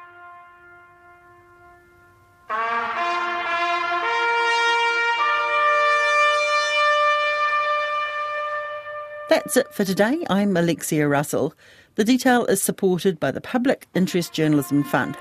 That's 9.28 9.58
it 9.58 9.74
for 9.74 9.84
today. 9.84 10.24
I'm 10.30 10.56
Alexia 10.56 11.06
Russell. 11.06 11.52
The 11.96 12.04
detail 12.04 12.46
is 12.46 12.62
supported 12.62 13.20
by 13.20 13.30
the 13.30 13.42
Public 13.42 13.86
Interest 13.94 14.32
Journalism 14.32 14.82
Fund. 14.84 15.18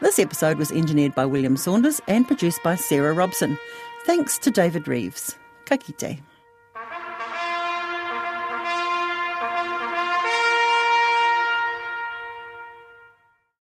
This 0.00 0.20
episode 0.20 0.58
was 0.58 0.70
engineered 0.70 1.14
by 1.16 1.26
William 1.26 1.56
Saunders 1.56 2.00
and 2.06 2.24
produced 2.24 2.62
by 2.62 2.76
Sarah 2.76 3.14
Robson. 3.14 3.58
Thanks 4.04 4.38
to 4.38 4.52
David 4.52 4.86
Reeves. 4.86 5.36
Ka. 5.64 5.76